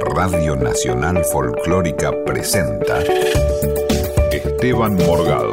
Radio 0.00 0.56
Nacional 0.56 1.24
Folclórica 1.24 2.12
presenta 2.24 3.00
Esteban 4.30 4.94
Morgado. 4.96 5.52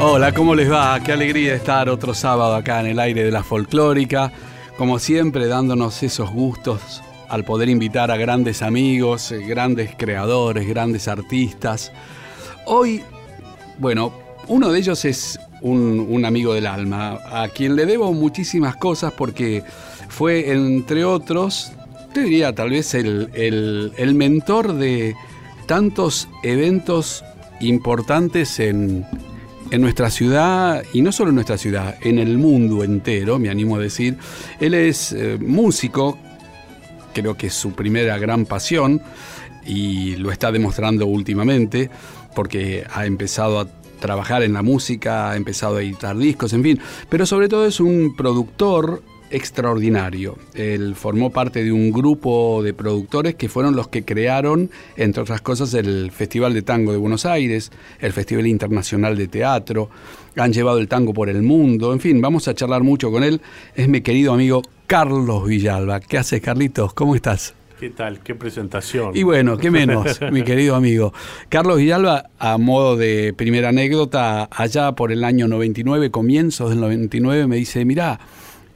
Hola, 0.00 0.32
¿cómo 0.32 0.54
les 0.54 0.70
va? 0.70 0.98
Qué 1.00 1.12
alegría 1.12 1.54
estar 1.54 1.88
otro 1.88 2.14
sábado 2.14 2.54
acá 2.54 2.80
en 2.80 2.86
el 2.86 2.98
aire 2.98 3.24
de 3.24 3.30
la 3.30 3.42
folclórica. 3.42 4.32
Como 4.76 4.98
siempre, 4.98 5.46
dándonos 5.46 6.02
esos 6.02 6.30
gustos 6.30 7.02
al 7.32 7.44
poder 7.44 7.70
invitar 7.70 8.10
a 8.10 8.18
grandes 8.18 8.60
amigos, 8.60 9.32
eh, 9.32 9.38
grandes 9.38 9.92
creadores, 9.96 10.68
grandes 10.68 11.08
artistas. 11.08 11.90
Hoy, 12.66 13.02
bueno, 13.78 14.12
uno 14.48 14.70
de 14.70 14.78
ellos 14.78 15.06
es 15.06 15.40
un, 15.62 16.24
amigo 16.26 16.52
del 16.52 16.66
alma, 16.66 17.20
a 17.24 17.48
quien 17.48 17.74
le 17.74 17.86
debo 17.86 18.12
muchísimas 18.12 18.76
cosas 18.76 19.14
porque 19.14 19.64
fue, 20.10 20.52
entre 20.52 21.06
otros, 21.06 21.72
te 22.12 22.20
diría 22.24 22.54
tal 22.54 22.68
vez 22.68 22.92
el, 22.92 24.12
mentor 24.14 24.74
de 24.74 25.14
tantos 25.66 26.28
eventos 26.42 27.24
importantes 27.60 28.60
en, 28.60 29.06
en 29.70 29.80
nuestra 29.80 30.10
ciudad, 30.10 30.82
y 30.92 31.00
no 31.00 31.12
solo 31.12 31.30
en 31.30 31.36
nuestra 31.36 31.56
ciudad, 31.56 31.96
en 32.02 32.18
el 32.18 32.36
mundo 32.36 32.84
entero, 32.84 33.38
me 33.38 33.48
animo 33.48 33.76
a 33.76 33.78
decir. 33.78 34.18
Él 34.60 34.74
es 34.74 35.12
eh, 35.12 35.38
músico, 35.40 36.18
creo 37.12 37.36
que 37.36 37.48
es 37.48 37.54
su 37.54 37.72
primera 37.72 38.18
gran 38.18 38.46
pasión, 38.46 39.00
y 39.64 40.16
lo 40.16 40.32
está 40.32 40.50
demostrando 40.50 41.06
últimamente, 41.06 41.90
porque 42.34 42.84
ha 42.92 43.06
empezado 43.06 43.60
a 43.60 43.68
trabajar 44.00 44.42
en 44.42 44.52
la 44.52 44.62
música, 44.62 45.30
ha 45.30 45.36
empezado 45.36 45.76
a 45.76 45.82
editar 45.82 46.16
discos, 46.16 46.52
en 46.52 46.62
fin, 46.62 46.80
pero 47.08 47.24
sobre 47.24 47.48
todo 47.48 47.66
es 47.66 47.78
un 47.78 48.16
productor 48.16 49.02
extraordinario. 49.30 50.36
Él 50.54 50.94
formó 50.94 51.30
parte 51.30 51.64
de 51.64 51.72
un 51.72 51.90
grupo 51.90 52.62
de 52.62 52.74
productores 52.74 53.34
que 53.34 53.48
fueron 53.48 53.74
los 53.74 53.88
que 53.88 54.04
crearon, 54.04 54.70
entre 54.96 55.22
otras 55.22 55.40
cosas, 55.40 55.72
el 55.74 56.10
Festival 56.10 56.52
de 56.52 56.62
Tango 56.62 56.92
de 56.92 56.98
Buenos 56.98 57.24
Aires, 57.24 57.72
el 58.00 58.12
Festival 58.12 58.46
Internacional 58.46 59.16
de 59.16 59.28
Teatro, 59.28 59.88
han 60.36 60.52
llevado 60.52 60.78
el 60.78 60.88
tango 60.88 61.14
por 61.14 61.28
el 61.28 61.42
mundo, 61.42 61.92
en 61.92 62.00
fin, 62.00 62.20
vamos 62.20 62.48
a 62.48 62.54
charlar 62.54 62.82
mucho 62.82 63.10
con 63.10 63.22
él. 63.22 63.40
Es 63.74 63.88
mi 63.88 64.00
querido 64.00 64.32
amigo 64.32 64.62
Carlos 64.92 65.46
Villalba. 65.46 66.00
¿Qué 66.00 66.18
haces, 66.18 66.42
Carlitos? 66.42 66.92
¿Cómo 66.92 67.14
estás? 67.14 67.54
¿Qué 67.80 67.88
tal? 67.88 68.20
¿Qué 68.20 68.34
presentación? 68.34 69.16
Y 69.16 69.22
bueno, 69.22 69.56
qué 69.56 69.70
menos, 69.70 70.20
mi 70.30 70.42
querido 70.42 70.74
amigo. 70.74 71.14
Carlos 71.48 71.78
Villalba, 71.78 72.28
a 72.38 72.58
modo 72.58 72.98
de 72.98 73.32
primera 73.32 73.70
anécdota, 73.70 74.50
allá 74.52 74.92
por 74.92 75.10
el 75.10 75.24
año 75.24 75.48
99, 75.48 76.10
comienzos 76.10 76.68
del 76.68 76.80
99, 76.80 77.46
me 77.46 77.56
dice, 77.56 77.86
mirá, 77.86 78.20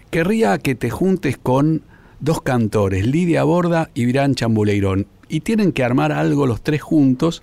querría 0.08 0.56
que 0.56 0.75
te 0.75 0.89
juntes 0.89 1.36
con 1.36 1.83
dos 2.19 2.41
cantores, 2.41 3.06
Lidia 3.06 3.45
Borda 3.45 3.91
y 3.92 4.06
Virán 4.06 4.34
Chambuleirón, 4.36 5.06
y 5.28 5.41
tienen 5.41 5.73
que 5.73 5.84
armar 5.84 6.12
algo 6.12 6.47
los 6.47 6.62
tres 6.62 6.80
juntos. 6.80 7.42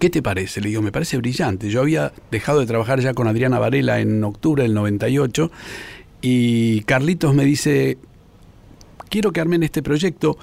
¿Qué 0.00 0.10
te 0.10 0.20
parece? 0.20 0.60
Le 0.62 0.70
digo, 0.70 0.82
me 0.82 0.90
parece 0.90 1.18
brillante. 1.18 1.68
Yo 1.68 1.82
había 1.82 2.10
dejado 2.30 2.58
de 2.58 2.66
trabajar 2.66 3.00
ya 3.00 3.14
con 3.14 3.28
Adriana 3.28 3.58
Varela 3.58 4.00
en 4.00 4.24
octubre 4.24 4.62
del 4.62 4.74
98 4.74 5.52
y 6.22 6.82
Carlitos 6.82 7.34
me 7.34 7.44
dice, 7.44 7.98
quiero 9.08 9.32
que 9.32 9.40
armen 9.40 9.62
este 9.62 9.82
proyecto 9.82 10.38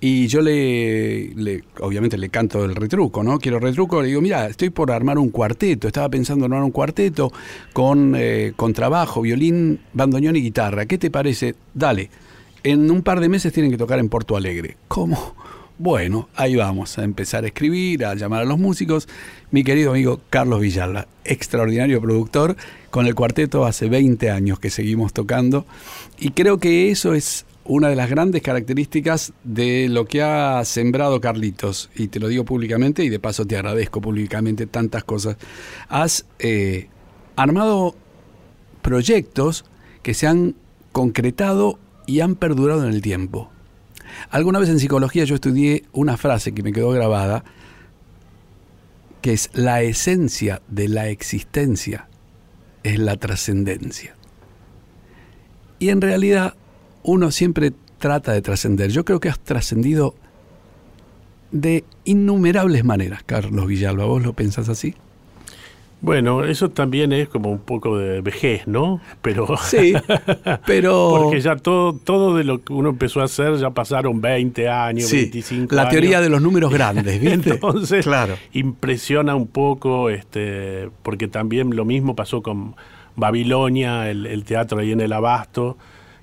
y 0.00 0.26
yo 0.26 0.42
le, 0.42 1.62
obviamente 1.80 2.18
le 2.18 2.28
canto 2.28 2.62
el 2.62 2.74
retruco, 2.74 3.22
¿no? 3.22 3.38
Quiero 3.38 3.58
retruco, 3.58 4.02
le 4.02 4.08
digo, 4.08 4.20
mira, 4.20 4.46
estoy 4.46 4.68
por 4.68 4.90
armar 4.90 5.18
un 5.18 5.30
cuarteto, 5.30 5.86
estaba 5.86 6.10
pensando 6.10 6.44
en 6.44 6.52
armar 6.52 6.64
un 6.64 6.72
cuarteto 6.72 7.32
con, 7.72 8.14
eh, 8.14 8.52
con 8.54 8.74
trabajo, 8.74 9.22
violín, 9.22 9.80
bandoneón 9.94 10.36
y 10.36 10.42
guitarra. 10.42 10.84
¿Qué 10.84 10.98
te 10.98 11.10
parece? 11.10 11.54
Dale, 11.72 12.10
en 12.64 12.90
un 12.90 13.02
par 13.02 13.20
de 13.20 13.30
meses 13.30 13.52
tienen 13.54 13.72
que 13.72 13.78
tocar 13.78 13.98
en 13.98 14.10
Porto 14.10 14.36
Alegre. 14.36 14.76
¿Cómo? 14.88 15.34
Bueno, 15.76 16.28
ahí 16.36 16.54
vamos 16.54 16.98
a 16.98 17.02
empezar 17.04 17.42
a 17.42 17.48
escribir, 17.48 18.04
a 18.04 18.14
llamar 18.14 18.42
a 18.42 18.44
los 18.44 18.60
músicos. 18.60 19.08
Mi 19.50 19.64
querido 19.64 19.90
amigo 19.90 20.20
Carlos 20.30 20.60
Villalba, 20.60 21.08
extraordinario 21.24 22.00
productor, 22.00 22.56
con 22.90 23.06
el 23.06 23.16
cuarteto 23.16 23.66
hace 23.66 23.88
20 23.88 24.30
años 24.30 24.60
que 24.60 24.70
seguimos 24.70 25.12
tocando. 25.12 25.66
Y 26.16 26.30
creo 26.30 26.58
que 26.58 26.92
eso 26.92 27.12
es 27.12 27.44
una 27.64 27.88
de 27.88 27.96
las 27.96 28.08
grandes 28.08 28.40
características 28.40 29.32
de 29.42 29.88
lo 29.88 30.04
que 30.04 30.22
ha 30.22 30.64
sembrado 30.64 31.20
Carlitos, 31.20 31.90
y 31.96 32.06
te 32.06 32.20
lo 32.20 32.28
digo 32.28 32.44
públicamente 32.44 33.02
y 33.02 33.08
de 33.08 33.18
paso 33.18 33.44
te 33.44 33.56
agradezco 33.56 34.00
públicamente 34.00 34.66
tantas 34.66 35.02
cosas, 35.02 35.38
has 35.88 36.24
eh, 36.38 36.88
armado 37.34 37.96
proyectos 38.80 39.64
que 40.02 40.14
se 40.14 40.28
han 40.28 40.54
concretado 40.92 41.80
y 42.06 42.20
han 42.20 42.36
perdurado 42.36 42.86
en 42.86 42.94
el 42.94 43.02
tiempo. 43.02 43.50
Alguna 44.30 44.58
vez 44.58 44.68
en 44.68 44.78
psicología 44.78 45.24
yo 45.24 45.34
estudié 45.34 45.84
una 45.92 46.16
frase 46.16 46.52
que 46.52 46.62
me 46.62 46.72
quedó 46.72 46.90
grabada, 46.90 47.44
que 49.20 49.32
es 49.32 49.50
la 49.54 49.82
esencia 49.82 50.62
de 50.68 50.88
la 50.88 51.08
existencia 51.08 52.08
es 52.82 52.98
la 52.98 53.16
trascendencia. 53.16 54.14
Y 55.78 55.88
en 55.88 56.00
realidad 56.00 56.54
uno 57.02 57.30
siempre 57.30 57.72
trata 57.98 58.32
de 58.32 58.42
trascender. 58.42 58.90
Yo 58.90 59.04
creo 59.04 59.20
que 59.20 59.28
has 59.28 59.40
trascendido 59.40 60.14
de 61.50 61.84
innumerables 62.04 62.84
maneras, 62.84 63.22
Carlos 63.24 63.66
Villalba. 63.66 64.04
¿Vos 64.04 64.22
lo 64.22 64.34
pensás 64.34 64.68
así? 64.68 64.94
Bueno, 66.04 66.44
eso 66.44 66.68
también 66.68 67.14
es 67.14 67.30
como 67.30 67.50
un 67.50 67.60
poco 67.60 67.96
de 67.96 68.20
vejez, 68.20 68.66
¿no? 68.66 69.00
Pero 69.22 69.56
sí, 69.56 69.94
pero 70.66 71.14
porque 71.16 71.40
ya 71.40 71.56
todo 71.56 71.94
todo 71.94 72.36
de 72.36 72.44
lo 72.44 72.62
que 72.62 72.74
uno 72.74 72.90
empezó 72.90 73.22
a 73.22 73.24
hacer 73.24 73.56
ya 73.56 73.70
pasaron 73.70 74.20
20 74.20 74.68
años, 74.68 75.08
sí, 75.08 75.16
25 75.16 75.74
la 75.74 75.88
teoría 75.88 76.20
de 76.20 76.28
los 76.28 76.42
números 76.42 76.70
grandes, 76.74 77.18
¿viste? 77.18 77.52
Entonces, 77.52 78.04
claro. 78.04 78.34
impresiona 78.52 79.34
un 79.34 79.46
poco 79.46 80.10
este 80.10 80.90
porque 81.02 81.26
también 81.26 81.74
lo 81.74 81.86
mismo 81.86 82.14
pasó 82.14 82.42
con 82.42 82.76
Babilonia, 83.16 84.10
el, 84.10 84.26
el 84.26 84.44
teatro 84.44 84.80
ahí 84.80 84.92
en 84.92 85.00
el 85.00 85.12
Abasto 85.12 85.78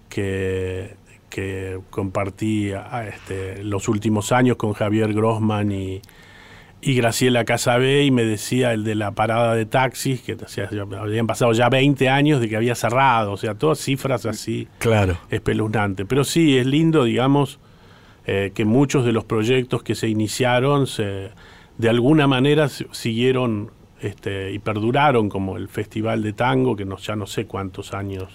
que, 0.10 0.96
que 1.32 1.80
compartí 1.90 2.72
este, 3.08 3.64
los 3.64 3.88
últimos 3.88 4.32
años 4.32 4.58
con 4.58 4.74
Javier 4.74 5.12
Grossman 5.12 5.72
y, 5.72 6.02
y 6.82 6.96
Graciela 6.96 7.46
Casabé 7.46 8.04
y 8.06 8.12
me 8.12 8.24
decía 8.24 8.74
el 8.74 8.84
de 8.84 8.96
la 8.96 9.12
parada 9.12 9.56
de 9.56 9.66
taxis, 9.66 10.22
que 10.22 10.38
habían 11.00 11.28
pasado 11.28 11.54
ya 11.54 11.70
20 11.70 12.10
años 12.10 12.42
de 12.42 12.50
que 12.50 12.56
había 12.56 12.76
cerrado, 12.76 13.34
o 13.34 13.38
sea, 13.38 13.54
todas 13.56 13.80
cifras 13.80 14.26
así 14.26 14.68
claro. 14.80 15.18
espeluznantes. 15.30 16.06
Pero 16.10 16.24
sí, 16.24 16.58
es 16.58 16.66
lindo, 16.66 17.04
digamos, 17.04 17.60
eh, 18.26 18.52
que 18.56 18.66
muchos 18.66 19.06
de 19.06 19.12
los 19.12 19.26
proyectos 19.26 19.84
que 19.84 19.94
se 19.94 20.08
iniciaron 20.08 20.88
se, 20.88 21.30
de 21.78 21.90
alguna 21.90 22.28
manera 22.28 22.68
siguieron 22.70 23.72
este, 24.02 24.52
y 24.52 24.60
perduraron, 24.60 25.30
como 25.30 25.58
el 25.58 25.68
Festival 25.68 26.24
de 26.24 26.34
Tango, 26.34 26.76
que 26.76 26.86
no, 26.86 26.98
ya 26.98 27.16
no 27.16 27.28
sé 27.28 27.46
cuántos 27.46 27.94
años 27.94 28.28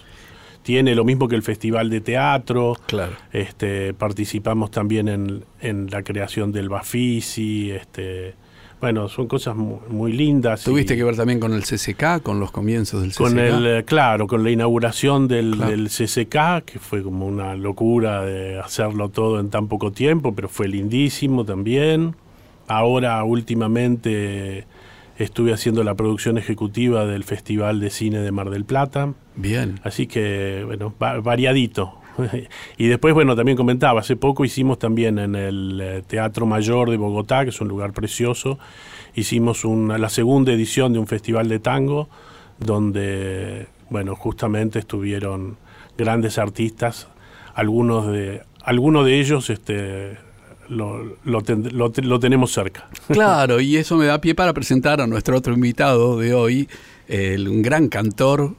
tiene, 0.67 0.95
lo 0.95 1.05
mismo 1.05 1.29
que 1.29 1.37
el 1.37 1.43
Festival 1.43 1.89
de 1.89 2.01
Teatro. 2.01 2.75
Claro. 2.87 3.13
Este, 3.31 3.93
participamos 3.93 4.69
también 4.69 5.07
en, 5.07 5.45
en 5.61 5.89
la 5.89 6.03
creación 6.03 6.51
del 6.51 6.67
Bafisi, 6.67 7.71
este, 7.71 8.33
bueno, 8.81 9.07
son 9.07 9.29
cosas 9.29 9.55
muy, 9.55 10.11
lindas. 10.11 10.65
¿Tuviste 10.65 10.97
que 10.97 11.05
ver 11.05 11.15
también 11.15 11.39
con 11.39 11.53
el 11.53 11.63
CCK, 11.63 12.21
con 12.21 12.41
los 12.41 12.51
comienzos 12.51 13.01
del 13.01 13.11
CCK? 13.11 13.17
Con 13.17 13.39
el, 13.39 13.65
eh, 13.65 13.83
claro, 13.85 14.27
con 14.27 14.43
la 14.43 14.51
inauguración 14.51 15.29
del, 15.29 15.57
del, 15.57 15.87
CCK, 15.87 16.65
que 16.65 16.79
fue 16.81 17.01
como 17.01 17.25
una 17.25 17.55
locura 17.55 18.25
de 18.25 18.59
hacerlo 18.59 19.07
todo 19.07 19.39
en 19.39 19.49
tan 19.49 19.69
poco 19.69 19.93
tiempo, 19.93 20.35
pero 20.35 20.49
fue 20.49 20.67
lindísimo 20.67 21.45
también. 21.45 22.13
Ahora, 22.67 23.23
últimamente, 23.23 24.65
estuve 25.17 25.53
haciendo 25.53 25.83
la 25.83 25.95
producción 25.95 26.37
ejecutiva 26.37 27.05
del 27.05 27.23
Festival 27.23 27.79
de 27.79 27.89
Cine 27.89 28.19
de 28.19 28.31
Mar 28.31 28.49
del 28.49 28.65
Plata. 28.65 29.13
Bien. 29.35 29.79
Así 29.83 30.07
que, 30.07 30.63
bueno, 30.65 30.93
variadito. 30.99 31.99
y 32.77 32.87
después, 32.87 33.13
bueno, 33.13 33.35
también 33.35 33.57
comentaba, 33.57 34.01
hace 34.01 34.15
poco 34.15 34.45
hicimos 34.45 34.79
también 34.79 35.19
en 35.19 35.35
el 35.35 35.79
eh, 35.81 36.03
Teatro 36.05 36.45
Mayor 36.45 36.89
de 36.89 36.97
Bogotá, 36.97 37.43
que 37.43 37.49
es 37.49 37.61
un 37.61 37.67
lugar 37.67 37.93
precioso, 37.93 38.59
hicimos 39.15 39.65
una, 39.65 39.97
la 39.97 40.09
segunda 40.09 40.51
edición 40.51 40.93
de 40.93 40.99
un 40.99 41.07
festival 41.07 41.47
de 41.47 41.59
tango, 41.59 42.09
donde, 42.59 43.67
bueno, 43.89 44.15
justamente 44.15 44.79
estuvieron 44.79 45.57
grandes 45.97 46.37
artistas, 46.37 47.07
algunos 47.53 48.07
de, 48.07 48.43
algunos 48.63 49.05
de 49.05 49.19
ellos 49.19 49.49
este, 49.49 50.17
lo, 50.69 51.17
lo, 51.23 52.19
tenemos 52.19 52.51
cerca. 52.51 52.89
Claro, 53.07 53.59
y 53.59 53.77
eso 53.77 53.97
me 53.97 54.05
da 54.05 54.21
pie 54.21 54.35
para 54.35 54.53
presentar 54.53 55.01
a 55.01 55.07
nuestro 55.07 55.37
otro 55.37 55.53
invitado 55.53 56.19
de 56.19 56.33
hoy, 56.33 56.67
el, 57.07 57.47
un 57.47 57.61
gran 57.61 57.87
cantor, 57.87 58.55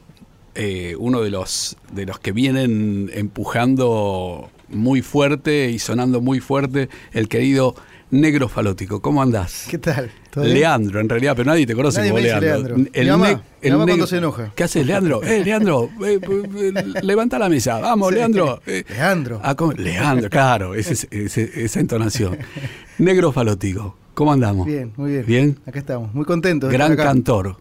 eh, 0.54 0.96
uno 0.98 1.20
de 1.20 1.30
los, 1.30 1.76
de 1.92 2.06
los 2.06 2.18
que 2.18 2.32
vienen 2.32 3.10
empujando 3.14 4.50
muy 4.68 5.02
fuerte 5.02 5.70
y 5.70 5.78
sonando 5.78 6.20
muy 6.20 6.40
fuerte, 6.40 6.88
el 7.12 7.28
querido 7.28 7.74
Negro 8.10 8.48
Falótico, 8.48 9.02
¿cómo 9.02 9.20
andás? 9.20 9.66
¿Qué 9.68 9.76
tal? 9.76 10.10
Leandro, 10.34 11.00
en 11.00 11.08
realidad, 11.10 11.34
pero 11.36 11.50
nadie 11.50 11.66
te 11.66 11.74
conoce 11.74 12.08
como 12.08 12.20
Leandro. 12.20 12.76
El 12.92 13.16
mi 13.18 13.26
el 13.60 13.76
cuando 13.76 14.06
se 14.06 14.16
enoja. 14.16 14.52
¿Qué 14.54 14.64
haces, 14.64 14.86
Leandro? 14.86 15.20
Eh, 15.28 15.44
Leandro, 15.44 15.90
eh, 16.06 16.18
eh, 16.22 16.72
levanta 17.02 17.38
la 17.38 17.50
mesa. 17.50 17.80
Vamos, 17.80 18.12
Leandro. 18.12 18.62
Leandro. 18.88 19.40
Ah, 19.42 19.54
Leandro, 19.76 20.30
claro, 20.30 20.74
esa 20.74 21.80
entonación. 21.80 22.38
Negro 22.98 23.30
Falótico, 23.30 23.96
¿cómo 24.14 24.32
andamos? 24.32 24.66
Bien, 24.66 24.92
muy 24.96 25.10
bien. 25.10 25.26
¿Bien? 25.26 25.58
Acá 25.66 25.80
estamos, 25.80 26.14
muy 26.14 26.24
contentos. 26.24 26.72
Gran 26.72 26.96
cantor. 26.96 27.56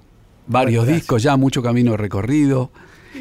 Varios 0.47 0.87
discos 0.87 1.23
ya, 1.23 1.35
mucho 1.35 1.61
camino 1.61 1.97
recorrido. 1.97 2.71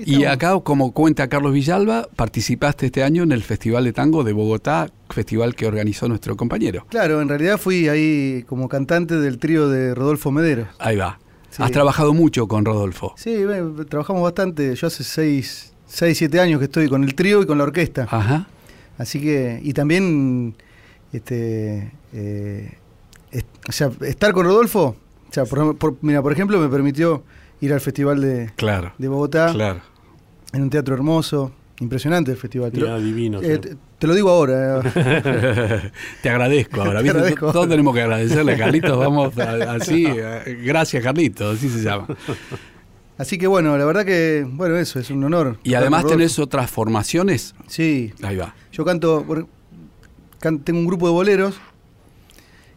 Y 0.04 0.24
acá, 0.24 0.58
como 0.60 0.92
cuenta 0.92 1.28
Carlos 1.28 1.52
Villalba, 1.52 2.08
participaste 2.14 2.86
este 2.86 3.02
año 3.02 3.22
en 3.22 3.32
el 3.32 3.42
Festival 3.42 3.84
de 3.84 3.92
Tango 3.92 4.24
de 4.24 4.32
Bogotá, 4.32 4.90
festival 5.10 5.54
que 5.54 5.66
organizó 5.66 6.08
nuestro 6.08 6.36
compañero. 6.36 6.86
Claro, 6.88 7.20
en 7.20 7.28
realidad 7.28 7.58
fui 7.58 7.88
ahí 7.88 8.44
como 8.48 8.68
cantante 8.68 9.16
del 9.16 9.38
trío 9.38 9.68
de 9.68 9.94
Rodolfo 9.94 10.30
Medero. 10.30 10.66
Ahí 10.78 10.96
va. 10.96 11.18
Has 11.58 11.70
trabajado 11.70 12.12
mucho 12.12 12.46
con 12.48 12.64
Rodolfo. 12.64 13.14
Sí, 13.16 13.34
trabajamos 13.88 14.22
bastante. 14.22 14.74
Yo 14.74 14.86
hace 14.88 15.04
seis, 15.04 15.72
seis, 15.86 16.18
siete 16.18 16.38
años 16.40 16.58
que 16.58 16.66
estoy 16.66 16.88
con 16.88 17.02
el 17.02 17.14
trío 17.14 17.42
y 17.42 17.46
con 17.46 17.56
la 17.58 17.64
orquesta. 17.64 18.06
Ajá. 18.10 18.46
Así 18.98 19.20
que, 19.20 19.60
y 19.62 19.72
también, 19.72 20.54
este, 21.12 21.92
eh, 22.12 22.76
o 23.68 23.72
sea, 23.72 23.90
estar 24.02 24.32
con 24.32 24.44
Rodolfo, 24.46 24.96
o 25.28 25.32
sea, 25.32 25.44
mira, 26.02 26.22
por 26.22 26.32
ejemplo, 26.32 26.58
me 26.58 26.68
permitió 26.68 27.22
ir 27.60 27.72
al 27.72 27.80
Festival 27.80 28.20
de, 28.20 28.50
claro, 28.56 28.92
de 28.98 29.08
Bogotá. 29.08 29.52
Claro. 29.52 29.80
En 30.52 30.62
un 30.62 30.70
teatro 30.70 30.94
hermoso. 30.94 31.52
Impresionante 31.78 32.30
el 32.30 32.38
festival. 32.38 32.72
Te 32.72 33.00
divino. 33.00 33.40
Eh, 33.42 33.58
te, 33.98 34.06
lo 34.06 34.14
digo 34.14 34.30
ahora. 34.30 34.80
Eh. 34.82 35.92
te 36.22 36.30
agradezco 36.30 36.80
ahora. 36.80 37.02
Te 37.02 37.10
agradezco. 37.10 37.52
Todos 37.52 37.68
tenemos 37.68 37.94
que 37.94 38.00
agradecerle, 38.00 38.56
Carlitos. 38.56 38.96
Vamos 38.96 39.36
así. 39.36 40.06
Gracias, 40.64 41.02
Carlitos. 41.02 41.58
Así 41.58 41.68
se 41.68 41.82
llama. 41.82 42.06
Así 43.18 43.36
que 43.36 43.46
bueno, 43.46 43.76
la 43.76 43.84
verdad 43.84 44.04
que, 44.04 44.46
bueno, 44.48 44.76
eso 44.76 44.98
es 44.98 45.10
un 45.10 45.24
honor. 45.24 45.58
¿Y 45.64 45.74
además 45.74 46.06
tenés 46.06 46.38
otras 46.38 46.70
formaciones? 46.70 47.54
Sí. 47.66 48.12
Ahí 48.22 48.36
va. 48.36 48.54
Yo 48.72 48.84
canto, 48.84 49.24
tengo 50.40 50.78
un 50.78 50.86
grupo 50.86 51.06
de 51.06 51.12
boleros 51.12 51.60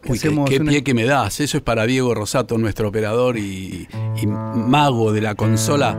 qué, 0.02 0.60
pie 0.60 0.84
que 0.84 0.94
me 0.94 1.06
das. 1.06 1.40
Eso 1.40 1.58
es 1.58 1.64
para 1.64 1.86
Diego 1.86 2.14
Rosato, 2.14 2.58
nuestro 2.58 2.90
operador 2.90 3.38
y, 3.38 3.88
mago 4.26 5.12
de 5.12 5.22
la 5.22 5.36
consola. 5.36 5.98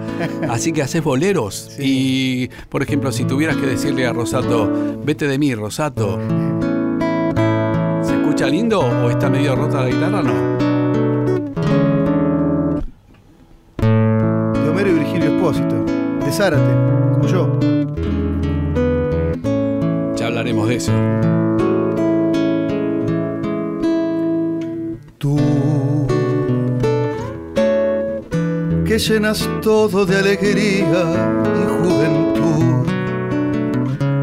Así 0.49 0.73
que 0.73 0.83
haces 0.83 1.03
boleros. 1.03 1.77
Y, 1.79 2.49
por 2.69 2.83
ejemplo, 2.83 3.13
si 3.13 3.25
tuvieras 3.25 3.57
que 3.57 3.67
decirle 3.67 4.07
a 4.07 4.13
Rosato, 4.13 4.71
vete 5.05 5.27
de 5.27 5.39
mí, 5.39 5.55
Rosato. 5.55 6.19
¿Se 8.03 8.15
escucha 8.15 8.47
lindo 8.49 8.81
o 8.81 9.11
está 9.11 9.29
medio 9.29 9.57
rota 9.57 9.83
la 9.83 9.89
guitarra? 9.89 10.23
No. 10.23 10.61
De 14.61 14.69
Homero 14.69 14.91
y 14.91 14.95
Virgilio 14.95 15.37
Espósito. 15.37 15.85
De 16.25 16.33
Zárate, 16.33 17.13
como 17.15 17.27
yo. 17.27 17.59
Ya 20.17 20.27
hablaremos 20.27 20.69
de 20.69 20.77
eso. 20.77 20.93
Tú, 25.21 25.37
que 28.87 28.99
llenas 28.99 29.47
todo 29.61 30.07
de 30.07 30.17
alegría 30.17 31.03
y 31.61 31.63
juventud, 31.79 32.87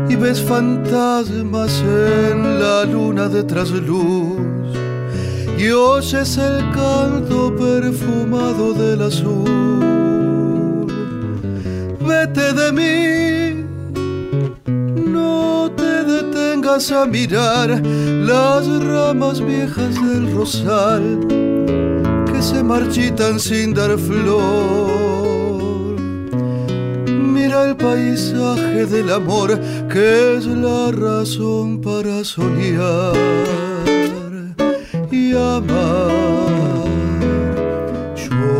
y 0.10 0.16
ves 0.16 0.42
fantasmas 0.42 1.84
en 1.84 2.60
la 2.60 2.84
luna 2.84 3.30
de 3.30 3.44
trasluz, 3.44 4.40
y 5.58 5.70
oyes 5.70 6.38
el 6.38 6.58
canto 6.72 7.56
perfumado 7.56 8.74
del 8.74 9.04
azul. 9.04 9.67
Detengas 16.78 16.92
a 16.92 17.06
mirar 17.06 17.82
las 17.86 18.68
ramas 18.84 19.42
viejas 19.42 19.96
del 19.96 20.32
rosal 20.32 21.20
que 21.28 22.42
se 22.42 22.64
marchitan 22.64 23.40
sin 23.40 23.74
dar 23.74 23.98
flor. 23.98 25.96
Mira 27.10 27.70
el 27.70 27.76
paisaje 27.76 28.86
del 28.86 29.12
amor 29.12 29.60
que 29.92 30.38
es 30.38 30.46
la 30.46 30.92
razón 30.92 31.82
para 31.82 32.24
soñar 32.24 33.16
y 35.12 35.34
amar. 35.34 36.12
Yo 38.16 38.54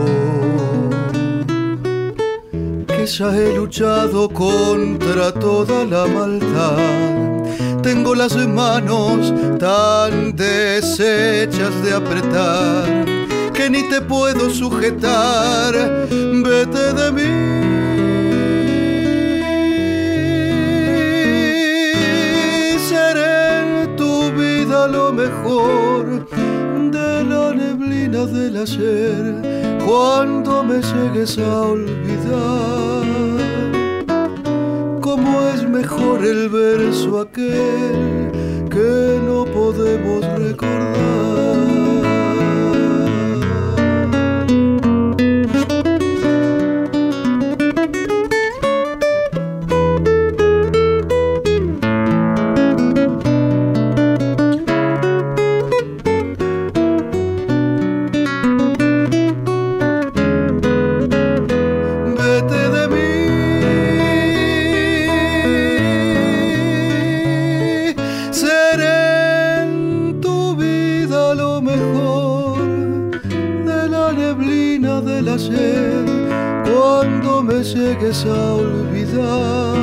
que 2.88 3.06
ya 3.06 3.38
he 3.38 3.56
luchado 3.56 4.30
contra 4.30 5.32
toda 5.32 5.86
la 5.86 6.08
maldad 6.08 7.37
tengo 7.82 8.16
las 8.16 8.36
manos 8.36 9.34
tan 9.60 10.36
deshechas 10.36 11.84
de 11.84 11.94
apretar 11.94 13.06
que 13.54 13.70
ni 13.70 13.84
te 13.90 14.02
puedo 14.02 14.50
sujetar. 14.50 15.74
Vete 16.10 16.94
de 16.94 17.12
mí. 17.12 17.32
Seré 22.90 23.88
tu 23.98 24.32
vida 24.32 24.88
lo 24.88 25.12
mejor 25.12 26.28
de 26.92 27.24
la 27.24 27.54
neblina 27.54 28.26
del 28.26 28.58
ayer 28.58 29.78
cuando 29.86 30.64
me 30.64 30.82
llegues 30.82 31.38
a 31.38 31.62
olvidar 31.62 32.97
mejor 35.78 36.26
el 36.26 36.50
verso 36.50 37.20
aquel 37.20 38.32
que 38.70 39.22
no 39.24 39.46
podemos 39.46 40.26
recordar. 40.40 41.17
Llegues 77.74 78.26
a 78.26 78.54
olvidar 78.54 79.78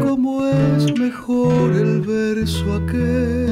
cómo 0.00 0.46
es 0.46 0.98
mejor 0.98 1.72
el 1.72 2.00
verso 2.00 2.74
aquel 2.74 3.48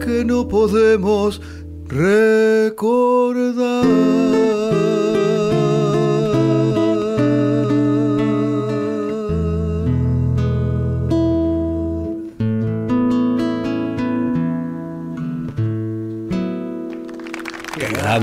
que 0.00 0.24
no 0.24 0.46
podemos 0.46 1.40
recordar. 1.86 2.98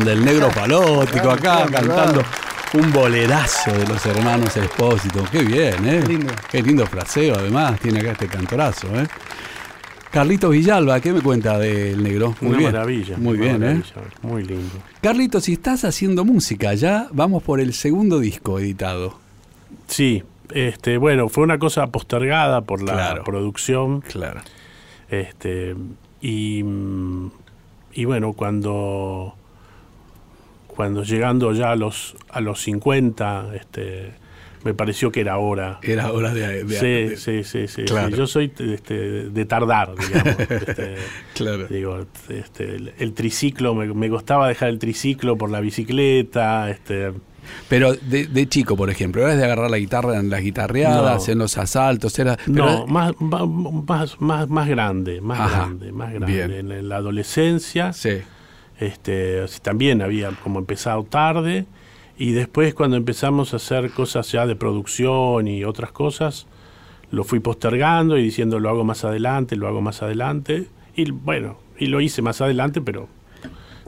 Del 0.04 0.26
negro 0.26 0.50
palótico 0.50 1.32
acá 1.32 1.66
cantando 1.72 2.24
un 2.74 2.92
bolerazo 2.92 3.72
de 3.72 3.88
los 3.88 4.06
hermanos 4.06 4.56
Espósito. 4.58 5.24
Qué 5.32 5.44
bien, 5.44 5.88
¿eh? 5.88 6.04
Qué 6.52 6.62
lindo 6.62 6.86
fraseo, 6.86 7.36
además, 7.36 7.80
tiene 7.80 8.00
acá 8.00 8.12
este 8.12 8.28
cantorazo, 8.28 8.88
¿eh? 9.00 9.08
Carlitos 10.12 10.52
Villalba, 10.52 11.00
¿qué 11.02 11.12
me 11.12 11.22
cuenta 11.22 11.60
del 11.60 12.02
negro? 12.02 12.36
Muy 12.40 12.58
bien. 12.58 12.72
maravilla. 12.72 13.18
Muy 13.18 13.38
bien, 13.38 13.64
¿eh? 13.64 13.84
Muy 14.22 14.44
lindo. 14.44 14.76
Carlitos, 15.02 15.44
si 15.44 15.54
estás 15.54 15.84
haciendo 15.84 16.24
música 16.24 16.74
ya, 16.74 17.08
vamos 17.12 17.44
por 17.44 17.60
el 17.60 17.74
segundo 17.74 18.20
disco 18.20 18.60
editado. 18.60 19.20
Sí, 19.88 20.24
este, 20.52 20.98
bueno, 20.98 21.28
fue 21.28 21.44
una 21.44 21.60
cosa 21.60 21.88
postergada 21.88 22.62
por 22.62 22.82
la 22.82 23.24
producción. 23.24 24.02
Claro. 24.02 24.42
Este, 25.10 25.76
y, 26.22 26.64
y 27.94 28.06
bueno, 28.06 28.34
cuando 28.34 29.36
cuando 30.76 31.04
llegando 31.04 31.54
ya 31.54 31.72
a 31.72 31.76
los, 31.76 32.16
a 32.30 32.42
los 32.42 32.62
50, 32.62 33.56
este, 33.56 34.14
me 34.64 34.74
pareció 34.74 35.12
que 35.12 35.22
era 35.22 35.38
hora. 35.38 35.80
Era 35.82 36.12
hora 36.12 36.34
de... 36.34 36.66
sí, 36.68 37.18
sí, 37.18 37.44
sí, 37.44 37.68
sí, 37.68 37.86
Yo 37.86 38.28
soy 38.28 38.52
este, 38.58 39.30
de 39.30 39.46
tardar, 39.46 39.94
digamos. 39.96 40.36
Este, 40.50 40.96
claro. 41.34 41.68
Digo, 41.68 42.06
este, 42.30 42.78
el, 42.98 43.14
triciclo, 43.14 43.76
me, 43.76 43.94
me, 43.94 44.10
costaba 44.10 44.48
dejar 44.48 44.70
el 44.70 44.80
triciclo 44.80 45.38
por 45.38 45.50
la 45.50 45.60
bicicleta. 45.60 46.70
Este, 46.70 47.12
pero 47.68 47.94
de, 47.94 48.48
chico, 48.48 48.76
por 48.76 48.90
ejemplo, 48.90 49.22
¿eras 49.22 49.38
de 49.38 49.46
agarrar 49.46 49.70
la 49.70 49.78
guitarra 49.78 50.18
en 50.20 50.30
las 50.30 50.42
guitarreadas, 50.42 51.28
en 51.30 51.38
los 51.40 51.58
asaltos? 51.58 52.18
Era, 52.20 52.38
no, 52.48 52.86
más, 52.88 53.14
más, 53.20 54.20
más, 54.20 54.50
más 54.50 54.68
grande, 54.68 55.22
más 55.22 55.52
grande, 55.52 55.92
más 55.92 56.14
grande. 56.14 56.60
En, 56.60 56.90
la 56.90 56.98
adolescencia, 56.98 57.94
sí. 57.94 58.22
Este, 58.80 59.46
también 59.62 60.02
había 60.02 60.32
como 60.44 60.60
empezado 60.60 61.04
tarde. 61.04 61.66
Y 62.18 62.32
después 62.32 62.74
cuando 62.74 62.96
empezamos 62.96 63.54
a 63.54 63.58
hacer 63.58 63.92
cosas 63.92 64.32
ya 64.32 64.48
de 64.48 64.56
producción 64.56 65.48
y 65.48 65.64
otras 65.64 65.92
cosas, 65.92 66.48
lo 67.12 67.24
fui 67.24 67.40
postergando 67.40 68.18
y 68.18 68.24
diciendo 68.24 68.60
lo 68.60 68.70
hago 68.70 68.84
más 68.84 69.04
adelante, 69.04 69.56
lo 69.56 69.68
hago 69.68 69.82
más 69.82 70.02
adelante. 70.02 70.68
Y 70.96 71.12
bueno, 71.12 71.58
y 71.78 71.88
lo 71.88 72.00
hice 72.00 72.22
más 72.22 72.40
adelante, 72.42 72.82
pero 72.82 73.10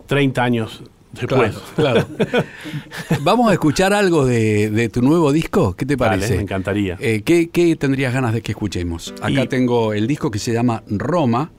30 0.07 0.43
años 0.43 0.83
después. 1.13 1.55
Claro, 1.75 2.05
Vamos 3.21 3.49
a 3.49 3.53
escuchar 3.53 3.93
algo 3.93 4.25
de, 4.25 4.89
tu 4.91 5.01
nuevo 5.01 5.31
disco. 5.31 5.75
¿Qué 5.75 5.85
te 5.85 5.97
parece? 5.97 6.35
me 6.35 6.41
encantaría. 6.41 6.97
Eh, 6.99 7.21
¿qué, 7.23 7.75
tendrías 7.79 8.13
ganas 8.13 8.33
de 8.33 8.41
que 8.41 8.51
escuchemos? 8.51 9.13
Acá 9.21 9.47
tengo 9.47 9.93
el 9.93 10.07
disco 10.07 10.31
que 10.31 10.39
se 10.39 10.53
llama 10.53 10.83
Roma 10.87 11.51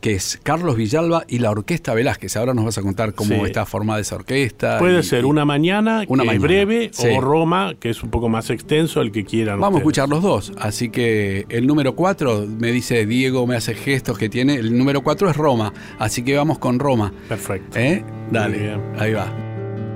que 0.00 0.14
es 0.14 0.38
Carlos 0.42 0.76
Villalba 0.76 1.24
y 1.28 1.38
la 1.38 1.50
Orquesta 1.50 1.94
Velázquez. 1.94 2.36
Ahora 2.36 2.54
nos 2.54 2.64
vas 2.64 2.78
a 2.78 2.82
contar 2.82 3.14
cómo 3.14 3.46
está 3.46 3.66
formada 3.66 4.00
esa 4.00 4.16
orquesta. 4.16 4.78
Puede 4.78 5.02
ser 5.02 5.24
una 5.26 5.44
mañana, 5.44 6.04
una 6.08 6.24
que 6.24 6.38
breve, 6.38 6.90
o 6.98 7.20
Roma, 7.20 7.74
que 7.78 7.90
es 7.90 8.02
un 8.02 8.10
poco 8.10 8.28
más 8.28 8.50
extenso, 8.50 9.00
el 9.00 9.12
que 9.12 9.24
quieran. 9.24 9.60
Vamos 9.60 9.78
a 9.78 9.80
escuchar 9.80 10.08
los 10.08 10.22
dos. 10.22 10.52
Así 10.58 10.90
que 10.90 11.46
el 11.48 11.66
número 11.66 11.94
4, 11.94 12.46
me 12.46 12.70
dice 12.70 13.06
Diego, 13.06 13.46
me 13.46 13.56
hace 13.56 13.74
gestos 13.74 14.18
que 14.18 14.28
tiene. 14.28 14.54
El 14.54 14.76
número 14.76 15.02
4 15.02 15.30
es 15.30 15.36
Roma. 15.36 15.72
Así 15.98 16.22
que 16.22 16.36
vamos 16.36 16.58
con 16.58 16.78
Roma. 16.78 17.12
Perfecto. 17.28 17.78
¿Eh? 17.78 18.04
Dale, 18.30 18.76
ahí 18.98 19.12
va. 19.12 19.32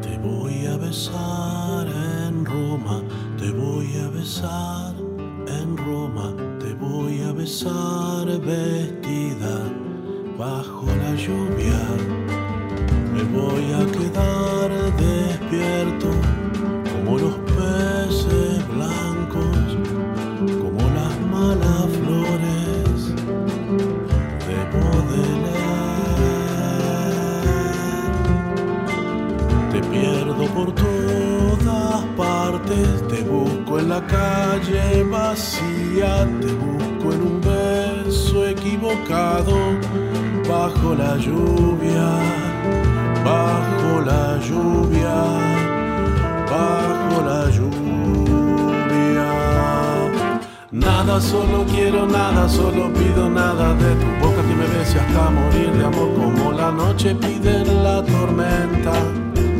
Te 0.00 0.18
voy 0.18 0.66
a 0.66 0.76
besar 0.76 1.86
en 2.26 2.44
Roma, 2.44 3.02
te 3.38 3.50
voy 3.50 3.96
a 3.98 4.08
besar 4.08 4.94
en 5.46 5.76
Roma, 5.76 6.34
te 6.58 6.74
voy 6.74 7.20
a 7.20 7.32
besar 7.32 8.26
vestida 8.40 9.81
bajo 10.42 10.86
la 11.02 11.14
lluvia. 11.14 11.80
Me 13.14 13.22
voy 13.38 13.66
a 13.80 13.82
quedar 13.96 14.70
despierto 14.96 16.10
como 16.90 17.10
los 17.24 17.36
peces 17.56 18.58
blancos, 18.74 19.66
como 20.62 20.80
las 20.98 21.14
malas 21.34 21.86
flores 22.00 22.96
de 25.10 25.24
leer 25.44 25.82
Te 29.72 29.80
pierdo 29.92 30.44
por 30.56 30.68
todas 30.74 31.98
partes, 32.16 32.88
te 33.10 33.22
busco 33.22 33.78
en 33.78 33.88
la 33.90 34.02
calle 34.06 35.04
vacía, 35.04 36.26
te 36.40 36.52
busco 36.64 37.06
en 37.14 37.20
un 37.30 37.40
beso 37.40 38.46
equivocado 38.46 39.56
bajo 40.52 40.94
la 40.94 41.16
lluvia, 41.16 42.08
bajo 43.24 43.92
la 44.10 44.24
lluvia, 44.46 45.16
bajo 46.52 47.16
la 47.30 47.42
lluvia. 47.56 49.30
Nada 50.70 51.20
solo 51.20 51.64
quiero, 51.72 52.06
nada 52.06 52.48
solo 52.48 52.92
pido, 52.98 53.30
nada 53.30 53.74
de 53.82 53.90
tu 54.00 54.08
boca 54.22 54.40
que 54.48 54.54
me 54.60 54.66
bese 54.74 54.98
hasta 55.00 55.30
morir 55.38 55.70
de 55.78 55.84
amor, 55.90 56.10
como 56.20 56.52
la 56.52 56.70
noche 56.70 57.14
pide 57.14 57.64
la 57.86 58.02
tormenta, 58.02 58.94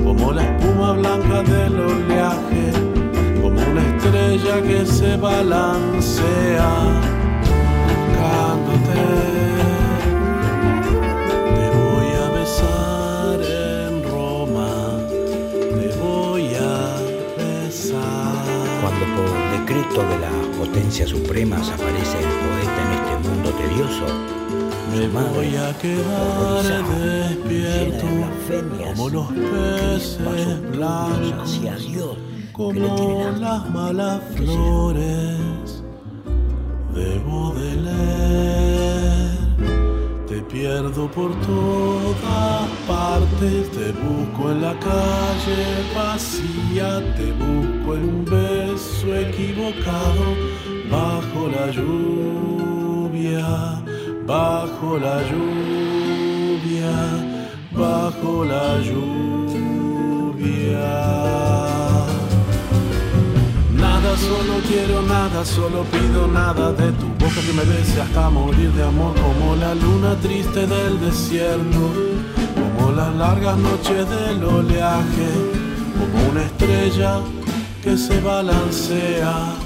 como 0.05 0.33
la 0.33 0.43
espuma 0.51 0.93
blanca 0.93 1.39
del 1.53 1.75
oleaje, 1.91 2.65
como 3.41 3.61
una 3.71 3.83
estrella 3.91 4.57
que 4.69 4.87
se 4.87 5.17
balancea 5.17 6.71
de 19.73 20.19
las 20.19 20.57
potencias 20.59 21.09
supremas 21.09 21.71
aparece 21.71 22.19
el 22.19 22.29
poeta 22.29 22.83
en 22.83 22.93
este 22.93 23.29
mundo 23.29 23.51
tedioso. 23.53 24.07
Me 24.93 25.09
voy 25.09 25.57
a 25.57 25.73
quedar 25.79 26.85
despierto 27.01 28.07
como 28.95 29.09
los 29.09 29.29
peces 29.29 30.71
blancos, 30.73 31.61
como 32.53 33.31
las 33.41 33.71
malas 33.71 34.21
flores. 34.37 35.82
Pierdo 40.63 41.11
por 41.11 41.35
todas 41.41 42.69
partes, 42.87 43.69
te 43.73 43.91
busco 44.05 44.53
en 44.53 44.63
la 44.63 44.75
calle 44.79 45.63
vacía, 45.93 46.91
te 47.17 47.33
busco 47.33 47.97
en 47.97 48.03
un 48.15 48.25
beso 48.25 49.07
equivocado, 49.27 50.25
bajo 50.89 51.49
la 51.49 51.67
lluvia, 51.73 53.47
bajo 54.25 54.99
la 54.99 55.17
lluvia, 55.31 56.95
bajo 57.73 58.45
la 58.45 58.79
lluvia 58.89 59.33
solo 64.17 64.61
quiero 64.69 65.03
nada, 65.03 65.45
solo 65.45 65.85
pido 65.85 66.27
nada 66.29 66.73
de 66.73 66.93
tu 66.93 67.07
boca 67.19 67.41
que 67.47 67.53
me 67.53 67.65
bese 67.65 68.01
hasta 68.01 68.31
morir 68.31 68.71
de 68.73 68.83
amor, 68.83 69.15
como 69.15 69.57
la 69.57 69.75
luna 69.75 70.17
triste 70.21 70.67
del 70.67 71.01
desierto, 71.01 71.91
como 72.55 72.93
las 72.93 73.15
largas 73.17 73.57
noches 73.59 74.09
del 74.11 74.45
oleaje, 74.45 75.29
como 75.99 76.31
una 76.31 76.43
estrella 76.43 77.21
que 77.83 77.97
se 77.97 78.21
balancea 78.21 79.62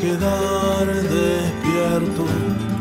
quedar 0.00 0.86
despierto 0.86 2.24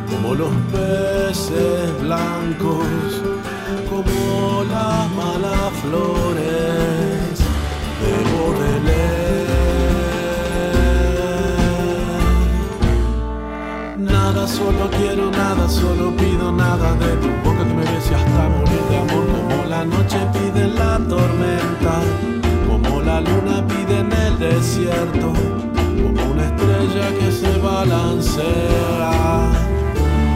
como 0.10 0.36
los 0.36 0.54
peces 0.72 2.02
blancos, 2.02 2.86
como 3.90 4.64
las 4.64 5.10
malas 5.12 5.72
flores. 5.82 7.38
De 8.00 8.80
leer. 8.86 9.48
Nada, 13.98 14.48
solo 14.48 14.90
quiero 14.98 15.32
nada, 15.32 15.68
solo 15.68 16.16
pido 16.16 16.52
nada 16.52 16.94
de 16.94 17.16
tu 17.18 17.30
boca 17.44 17.64
que 17.68 17.74
me 17.74 17.82
bese 17.82 18.16
hasta 18.16 18.50
morir 18.50 18.84
de 18.90 18.98
amor 18.98 19.26
como 19.26 19.66
la 19.66 19.84
noche 19.84 20.20
pide 20.34 20.68
la 20.68 21.00
tormenta, 21.10 22.02
como 22.68 23.02
la 23.02 23.22
luna 23.22 23.66
pide 23.68 24.00
en 24.00 24.12
el 24.14 24.40
desierto, 24.40 25.34
balancea 27.78 29.14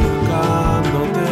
buscándote. 0.01 1.31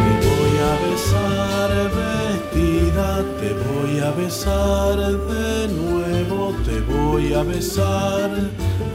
Te 0.00 0.12
voy 0.28 0.54
a 0.70 0.72
besar 0.86 1.70
vestida, 2.00 3.08
te 3.40 3.50
voy 3.66 3.94
a 4.08 4.10
besar 4.22 4.96
de 5.34 5.52
nuevo, 5.82 6.40
te 6.66 6.76
voy 6.92 7.24
a 7.34 7.42
besar 7.42 8.30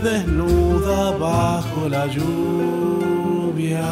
desnuda 0.03 0.99
bajo 1.27 1.81
la 1.95 2.05
lluvia, 2.15 3.89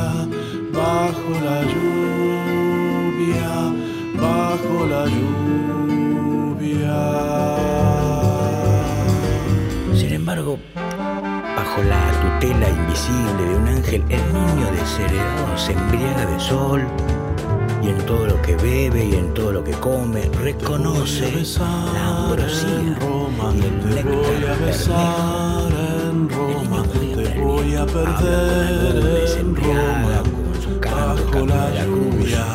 bajo 0.74 1.32
la 1.48 1.60
lluvia, 1.74 3.54
bajo 4.24 4.76
la 4.94 5.04
lluvia. 5.16 5.48
Bajo 11.78 11.84
la 11.84 12.12
tutela 12.22 12.70
invisible 12.70 13.46
de 13.46 13.56
un 13.56 13.68
ángel, 13.68 14.04
el 14.10 14.34
niño 14.34 14.72
desheredado 14.72 15.58
se 15.58 15.74
embriaga 15.74 16.26
de 16.26 16.40
sol, 16.40 16.82
y 17.82 17.90
en 17.90 17.98
todo 18.06 18.28
lo 18.28 18.42
que 18.42 18.56
bebe 18.56 19.06
y 19.06 19.16
en 19.16 19.34
todo 19.34 19.54
lo 19.54 19.64
que 19.64 19.72
come. 19.74 20.30
Reconoce 20.42 21.32
la 21.60 22.26
ambrosía 22.26 22.98
y 23.54 23.60
el 23.62 23.80
Te 23.80 24.04
voy 24.04 24.26
a 24.26 24.40
néctar 24.40 24.66
besar 24.66 25.72
en 26.10 26.30
Roma, 26.30 26.84
te 26.94 27.40
voy 27.40 27.76
a 27.76 27.86
perder 27.86 29.38
en 29.40 29.56
Roma, 29.56 30.24
con 30.24 30.62
su 30.62 30.80
canto, 30.80 31.32
bajo 31.32 31.46
la 31.46 31.86
lluvia. 31.86 32.46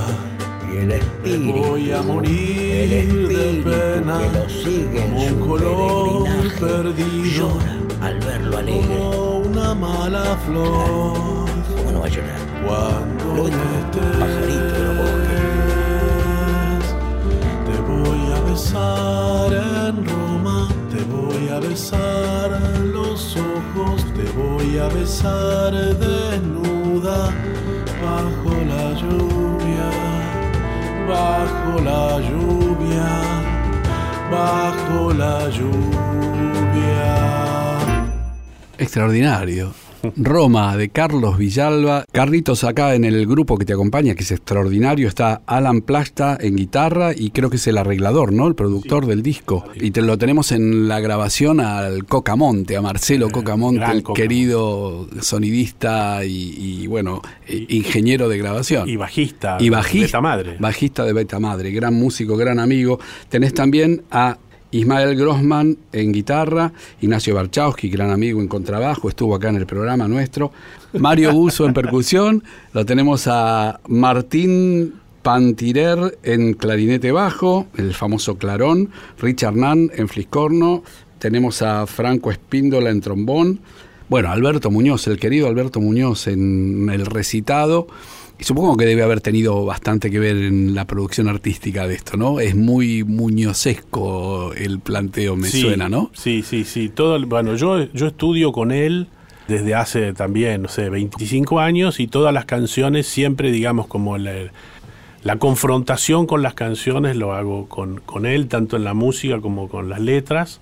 Y 0.73 0.77
el 0.79 0.93
espíritu, 0.93 1.69
voy 1.69 1.93
a 1.93 2.03
morir 2.03 2.41
el 2.41 2.91
de 2.91 3.01
espíritu 3.01 3.71
pena, 3.71 4.19
que 4.19 4.39
lo 4.39 4.49
sigue 4.49 5.05
en 5.05 5.11
como 5.11 5.23
un 5.23 5.29
su 5.29 5.49
color 5.49 6.25
peregrinaje, 6.25 6.61
perdido. 6.61 7.49
llora 7.49 7.82
al 8.03 8.19
verlo 8.21 8.59
alegre. 8.59 8.99
Como 8.99 9.39
una 9.39 9.75
mala 9.75 10.37
flor, 10.47 11.47
¿Cómo 11.77 11.93
no 11.93 12.01
va 12.01 12.07
a 12.07 12.09
llorar? 12.09 12.41
cuando 12.67 13.25
Lo 13.37 13.45
dijo 13.47 13.59
un 13.59 14.11
pajarito 14.21 14.73
de 14.75 14.85
los 14.85 14.97
bosques. 14.99 16.87
te 17.67 17.77
voy 17.91 18.23
a 18.33 18.41
besar 18.51 19.53
en 19.53 19.95
Roma, 20.07 20.69
te 20.91 21.01
voy 21.05 21.49
a 21.49 21.59
besar 21.61 22.61
en 22.75 22.93
los 22.93 23.37
ojos, 23.37 24.05
te 24.15 24.25
voy 24.33 24.79
a 24.79 24.89
besar 24.89 25.73
desnuda 25.73 27.31
bajo 28.03 28.51
la 28.73 28.85
lluvia, 29.01 29.89
bajo 31.09 31.81
la 31.81 32.21
lluvia, 32.21 33.09
bajo 34.31 35.13
la 35.13 35.49
lluvia. 35.49 37.32
Extraordinario. 38.93 39.73
Roma 40.17 40.77
de 40.77 40.91
Carlos 40.91 41.39
Villalba. 41.39 42.05
Carlitos 42.13 42.63
acá 42.65 42.95
en 42.95 43.05
el 43.05 43.27
grupo 43.27 43.57
que 43.57 43.65
te 43.65 43.73
acompaña, 43.73 44.15
que 44.15 44.23
es 44.23 44.33
extraordinario, 44.33 45.09
está 45.09 45.41
Alan 45.47 45.81
Plasta 45.81 46.37
en 46.39 46.57
guitarra 46.57 47.13
y 47.17 47.31
creo 47.31 47.49
que 47.49 47.57
es 47.57 47.67
el 47.69 47.79
arreglador, 47.79 48.33
¿no? 48.35 48.47
El 48.49 48.55
productor 48.55 49.07
del 49.07 49.23
disco. 49.23 49.65
Y 49.77 49.93
te 49.93 50.03
lo 50.03 50.19
tenemos 50.19 50.53
en 50.53 50.89
la 50.89 51.01
grabación 51.01 51.61
al 51.61 52.05
Cocamonte, 52.05 52.77
a 52.77 52.83
Marcelo 52.83 53.31
Cocamonte, 53.31 53.83
el 53.83 54.03
Cocamonte. 54.03 54.21
querido 54.23 55.09
sonidista 55.23 56.25
y, 56.27 56.83
y, 56.83 56.87
bueno, 56.87 57.23
eh, 57.49 57.65
ingeniero 57.71 58.29
de 58.29 58.37
grabación. 58.37 58.87
Y 58.91 58.97
bajista. 58.97 59.57
y 59.59 59.71
bajista, 59.71 60.19
Beta 60.19 60.21
madre. 60.21 60.57
bajista 60.59 61.05
de 61.05 61.13
Beta 61.15 61.39
Madre, 61.39 61.71
gran 61.71 61.95
músico, 61.95 62.37
gran 62.37 62.59
amigo. 62.59 62.99
Tenés 63.31 63.55
también 63.55 64.03
a 64.11 64.37
Ismael 64.73 65.17
Grossman 65.17 65.79
en 65.93 66.13
guitarra, 66.13 66.73
Ignacio 67.01 67.35
Barchowski, 67.35 67.89
gran 67.89 68.11
amigo 68.11 68.41
en 68.41 68.49
contrabajo, 68.49 69.09
estuvo 69.09 69.35
acá 69.35 69.51
en 69.51 69.57
el 69.57 69.67
programa 69.67 70.09
nuestro, 70.09 70.51
Mario 70.95 71.33
Buzo 71.35 71.67
en 71.67 71.75
percusión, 71.75 72.43
lo 72.73 72.85
tenemos 72.85 73.27
a 73.29 73.81
Martín 73.87 74.95
Pantirer 75.23 76.19
en 76.23 76.55
clarinete 76.55 77.13
bajo, 77.13 77.67
el 77.77 77.95
famoso 77.95 78.37
clarón, 78.37 78.91
Richard 79.21 79.55
Nan 79.55 79.91
en 79.95 80.09
fliscorno, 80.09 80.83
tenemos 81.19 81.63
a 81.63 81.87
Franco 81.87 82.31
Espíndola 82.33 82.91
en 82.91 83.01
trombón, 83.01 83.61
bueno, 84.09 84.31
Alberto 84.31 84.71
Muñoz, 84.71 85.07
el 85.07 85.19
querido 85.19 85.49
Alberto 85.49 85.81
Muñoz 85.81 86.27
en 86.27 86.91
el 86.93 87.07
recitado. 87.07 87.87
Y 88.43 88.45
supongo 88.45 88.77
que 88.77 88.87
debe 88.87 89.05
haber 89.05 89.21
tenido 89.21 89.65
bastante 89.65 90.11
que 90.11 90.19
ver 90.19 90.37
en 90.37 90.75
la 90.75 90.85
producción 90.85 91.29
artística 91.29 91.87
de 91.87 91.95
esto, 91.95 92.17
¿no? 92.17 92.41
Es 92.41 92.57
muy 92.57 93.05
muñozesco 93.05 94.53
el 94.55 94.81
planteo, 94.81 95.37
me 95.37 95.47
Sí, 95.47 95.61
suena, 95.61 95.89
¿no? 95.89 96.11
Sí, 96.13 96.43
sí, 96.43 96.65
sí. 96.65 96.89
Todo, 96.89 97.15
el- 97.15 97.27
bueno, 97.27 97.55
yo, 97.55 97.85
yo 97.93 98.09
estudio 98.09 98.51
con 98.51 98.73
él 98.73 99.07
desde 99.47 99.77
hace 99.77 100.13
también, 100.13 100.63
no 100.63 100.69
sé, 100.69 100.89
25 100.91 101.61
años 101.61 102.01
y 102.01 102.09
todas 102.09 102.35
las 102.35 102.45
canciones 102.45 103.07
siempre, 103.07 103.53
digamos, 103.53 103.87
como 103.87 104.19
la, 104.19 104.33
la 105.23 105.37
confrontación 105.37 106.27
con 106.27 106.43
las 106.43 106.55
canciones 106.55 107.15
lo 107.15 107.35
hago 107.35 107.69
con, 107.69 108.01
con 108.01 108.27
él, 108.27 108.49
tanto 108.49 108.77
en 108.77 108.83
la 108.83 108.93
música 108.93 109.41
como 109.41 109.69
con 109.69 109.89
las 109.89 110.01
letras 110.01 110.61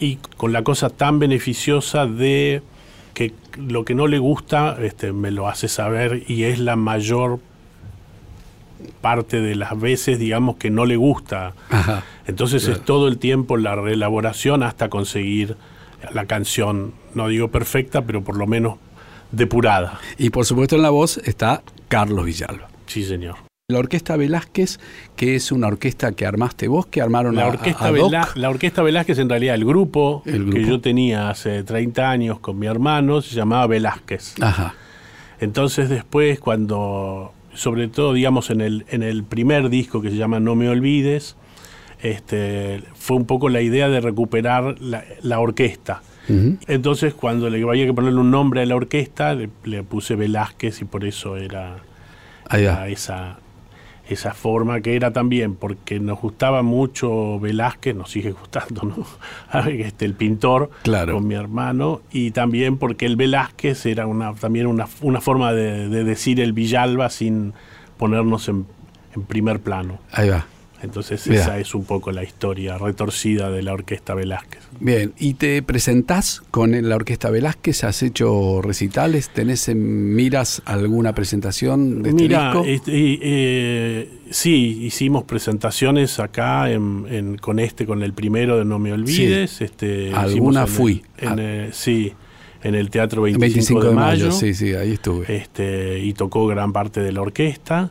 y 0.00 0.16
con 0.38 0.54
la 0.54 0.64
cosa 0.64 0.88
tan 0.88 1.18
beneficiosa 1.18 2.06
de 2.06 2.62
lo 3.56 3.84
que 3.84 3.94
no 3.94 4.06
le 4.06 4.18
gusta 4.18 4.76
este, 4.80 5.12
me 5.12 5.30
lo 5.30 5.48
hace 5.48 5.68
saber 5.68 6.24
y 6.28 6.44
es 6.44 6.58
la 6.58 6.76
mayor 6.76 7.40
parte 9.00 9.40
de 9.40 9.54
las 9.54 9.78
veces, 9.78 10.18
digamos, 10.18 10.56
que 10.56 10.70
no 10.70 10.86
le 10.86 10.96
gusta. 10.96 11.54
Ajá. 11.70 12.04
Entonces 12.26 12.66
es 12.68 12.84
todo 12.84 13.08
el 13.08 13.18
tiempo 13.18 13.56
la 13.56 13.76
reelaboración 13.76 14.62
hasta 14.62 14.88
conseguir 14.88 15.56
la 16.12 16.26
canción, 16.26 16.94
no 17.14 17.28
digo 17.28 17.48
perfecta, 17.48 18.02
pero 18.02 18.22
por 18.22 18.36
lo 18.36 18.46
menos 18.46 18.78
depurada. 19.30 20.00
Y 20.18 20.30
por 20.30 20.44
supuesto 20.44 20.76
en 20.76 20.82
la 20.82 20.90
voz 20.90 21.18
está 21.18 21.62
Carlos 21.88 22.24
Villalba. 22.24 22.68
Sí, 22.86 23.04
señor. 23.04 23.36
La 23.68 23.78
Orquesta 23.78 24.16
Velázquez, 24.16 24.80
que 25.14 25.36
es 25.36 25.52
una 25.52 25.68
orquesta 25.68 26.10
que 26.12 26.26
armaste 26.26 26.66
vos, 26.66 26.86
que 26.86 27.00
armaron 27.00 27.36
La 27.36 27.44
a- 27.44 27.48
orquesta, 27.48 27.86
a. 27.86 27.90
Velá- 27.92 28.34
la 28.34 28.50
orquesta 28.50 28.82
Velázquez, 28.82 29.18
en 29.20 29.28
realidad, 29.28 29.54
el 29.54 29.64
grupo, 29.64 30.22
El 30.26 30.50
que 30.52 30.64
yo 30.66 30.80
tenía 30.80 31.30
hace 31.30 31.62
30 31.62 32.10
años 32.10 32.40
con 32.40 32.58
mi 32.58 32.66
hermano, 32.66 33.22
se 33.22 33.36
llamaba 33.36 33.66
Velázquez. 33.68 34.34
Ajá. 34.42 34.74
Entonces 35.40 35.88
después, 35.88 36.40
cuando, 36.40 37.32
sobre 37.54 37.86
todo, 37.86 38.12
digamos, 38.14 38.50
en 38.50 38.60
el, 38.62 38.84
en 38.90 39.04
el 39.04 39.22
primer 39.22 39.68
disco 39.70 40.02
que 40.02 40.10
se 40.10 40.16
llama 40.16 40.40
No 40.40 40.56
me 40.56 40.68
olvides, 40.68 41.36
este, 42.02 42.82
fue 42.94 43.16
un 43.16 43.26
poco 43.26 43.48
la 43.48 43.60
idea 43.62 43.88
de 43.88 44.00
recuperar 44.00 44.80
la, 44.80 45.04
la 45.22 45.38
orquesta. 45.38 46.02
Entonces, 46.68 47.14
cuando 47.14 47.48
le 47.50 47.62
había 47.62 47.84
que 47.86 47.92
ponerle 47.92 48.18
un 48.20 48.30
nombre 48.30 48.62
a 48.62 48.66
la 48.66 48.74
orquesta, 48.76 49.34
le, 49.34 49.50
le 49.64 49.82
puse 49.82 50.14
Velázquez 50.16 50.80
y 50.80 50.84
por 50.84 51.04
eso 51.04 51.36
era, 51.36 51.76
Ahí 52.48 52.64
va. 52.64 52.72
era 52.72 52.88
esa, 52.88 53.38
esa 54.08 54.34
forma 54.34 54.80
que 54.80 54.96
era 54.96 55.12
también, 55.12 55.54
porque 55.54 56.00
nos 56.00 56.20
gustaba 56.20 56.62
mucho 56.62 57.38
Velázquez, 57.40 57.94
nos 57.94 58.10
sigue 58.10 58.32
gustando, 58.32 58.82
¿no? 58.82 59.60
este, 59.70 60.04
el 60.04 60.14
pintor 60.14 60.70
Claro. 60.82 61.14
con 61.14 61.26
mi 61.26 61.34
hermano, 61.34 62.00
y 62.10 62.32
también 62.32 62.78
porque 62.78 63.06
el 63.06 63.16
Velázquez 63.16 63.86
era 63.86 64.06
una, 64.06 64.34
también 64.34 64.66
una, 64.66 64.86
una 65.00 65.20
forma 65.20 65.52
de, 65.52 65.88
de 65.88 66.04
decir 66.04 66.40
el 66.40 66.52
Villalba 66.52 67.10
sin 67.10 67.54
ponernos 67.96 68.48
en, 68.48 68.66
en 69.14 69.22
primer 69.22 69.60
plano. 69.60 69.98
Ahí 70.12 70.28
va. 70.28 70.46
Entonces 70.82 71.26
esa 71.28 71.58
es 71.58 71.74
un 71.74 71.84
poco 71.84 72.10
la 72.12 72.24
historia 72.24 72.76
retorcida 72.78 73.50
de 73.50 73.62
la 73.62 73.72
orquesta 73.72 74.14
Velázquez. 74.14 74.60
Bien, 74.80 75.12
¿y 75.18 75.34
te 75.34 75.62
presentás 75.62 76.42
con 76.50 76.72
la 76.88 76.96
Orquesta 76.96 77.30
Velázquez? 77.30 77.84
¿Has 77.84 78.02
hecho 78.02 78.60
recitales? 78.62 79.28
¿Tenés 79.30 79.68
en 79.68 80.14
miras 80.14 80.60
alguna 80.64 81.14
presentación 81.14 82.02
de 82.02 82.10
este 82.10 82.22
Mira, 82.22 82.46
disco? 82.52 82.64
este, 82.66 82.98
y, 82.98 83.18
eh, 83.22 84.08
sí, 84.30 84.78
hicimos 84.82 85.24
presentaciones 85.24 86.18
acá 86.18 86.70
en, 86.70 87.06
en- 87.08 87.36
con 87.38 87.58
este, 87.60 87.86
con 87.86 88.02
el 88.02 88.12
primero 88.12 88.58
de 88.58 88.64
No 88.64 88.78
Me 88.78 88.92
Olvides. 88.92 89.60
Este, 89.60 90.12
Alguna 90.12 90.62
en 90.62 90.68
fui. 90.68 91.02
el- 91.18 91.28
en, 91.28 91.32
Ah. 91.32 91.36
eh, 91.38 91.68
sí, 91.72 92.12
en 92.64 92.74
el 92.74 92.90
Teatro 92.90 93.22
25, 93.22 93.52
25 93.54 93.84
de, 93.84 93.94
mayo. 93.94 94.32
sí, 94.32 94.54
sí, 94.54 94.72
ahí 94.74 94.92
estuve. 94.92 95.32
este, 95.36 95.98
y 96.00 96.12
tocó 96.14 96.46
gran 96.46 96.72
parte 96.72 97.00
de 97.00 97.12
la 97.12 97.20
orquesta. 97.22 97.90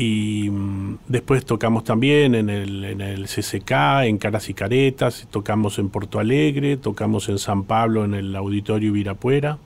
Y 0.00 0.48
mm, 0.48 0.98
después 1.08 1.44
tocamos 1.44 1.82
también 1.82 2.36
en 2.36 2.48
el, 2.48 2.84
en 2.84 3.00
el 3.00 3.24
CCK, 3.24 4.04
en 4.04 4.16
Caras 4.18 4.48
y 4.48 4.54
Caretas, 4.54 5.26
tocamos 5.28 5.80
en 5.80 5.88
Porto 5.88 6.20
Alegre, 6.20 6.76
tocamos 6.76 7.28
en 7.28 7.38
San 7.38 7.64
Pablo 7.64 8.04
en 8.04 8.14
el 8.14 8.36
Auditorio 8.36 8.92
Virapuera. 8.92 9.58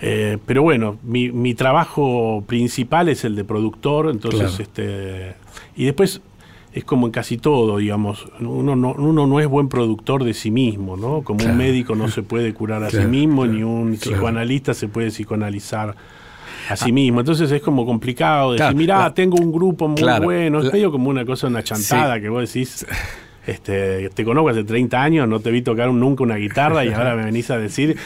Eh, 0.00 0.38
pero 0.46 0.62
bueno, 0.62 0.96
mi, 1.02 1.30
mi 1.30 1.52
trabajo 1.54 2.42
principal 2.46 3.10
es 3.10 3.24
el 3.26 3.36
de 3.36 3.44
productor, 3.44 4.08
entonces 4.08 4.48
Claro. 4.48 4.62
este 4.62 5.34
y 5.76 5.84
después 5.84 6.22
es 6.72 6.84
como 6.84 7.04
en 7.06 7.12
casi 7.12 7.36
todo, 7.36 7.76
digamos, 7.76 8.28
uno 8.40 8.76
no, 8.76 8.94
uno 8.94 9.26
no 9.26 9.40
es 9.40 9.46
buen 9.46 9.68
productor 9.68 10.24
de 10.24 10.32
sí 10.32 10.50
mismo, 10.50 10.96
¿no? 10.96 11.20
Como 11.20 11.40
Claro. 11.40 11.52
un 11.52 11.58
médico 11.58 11.96
no 11.96 12.08
se 12.08 12.22
puede 12.22 12.54
curar 12.54 12.82
a 12.82 12.88
Claro, 12.88 13.04
sí 13.04 13.10
mismo, 13.10 13.44
ni 13.46 13.62
un 13.62 13.96
psicoanalista 13.96 14.72
se 14.72 14.88
puede 14.88 15.08
psicoanalizar 15.10 15.96
a 16.70 16.76
sí 16.76 16.92
mismo. 16.92 17.20
Entonces 17.20 17.50
es 17.50 17.60
como 17.62 17.84
complicado 17.86 18.52
decir, 18.52 18.62
Claro, 18.64 18.76
mirá, 18.76 18.98
la- 19.00 19.14
tengo 19.14 19.36
un 19.38 19.52
grupo 19.52 19.88
muy 19.88 20.00
Claro, 20.00 20.24
bueno, 20.24 20.58
es 20.60 20.66
la- 20.66 20.72
medio 20.72 20.90
como 20.92 21.10
una 21.10 21.24
cosa, 21.24 21.46
una 21.48 21.62
chantada 21.62 22.20
que 22.20 22.28
vos 22.28 22.52
decís, 22.52 22.86
este, 23.46 24.10
te 24.10 24.24
conozco 24.24 24.50
hace 24.50 24.64
30 24.64 25.02
años, 25.02 25.28
no 25.28 25.40
te 25.40 25.50
vi 25.50 25.62
tocar 25.62 25.88
un- 25.88 26.00
nunca 26.00 26.22
una 26.22 26.36
guitarra 26.36 26.84
y 26.84 26.88
ahora 26.92 27.16
me 27.16 27.24
venís 27.24 27.50
a 27.50 27.58
decir 27.58 27.96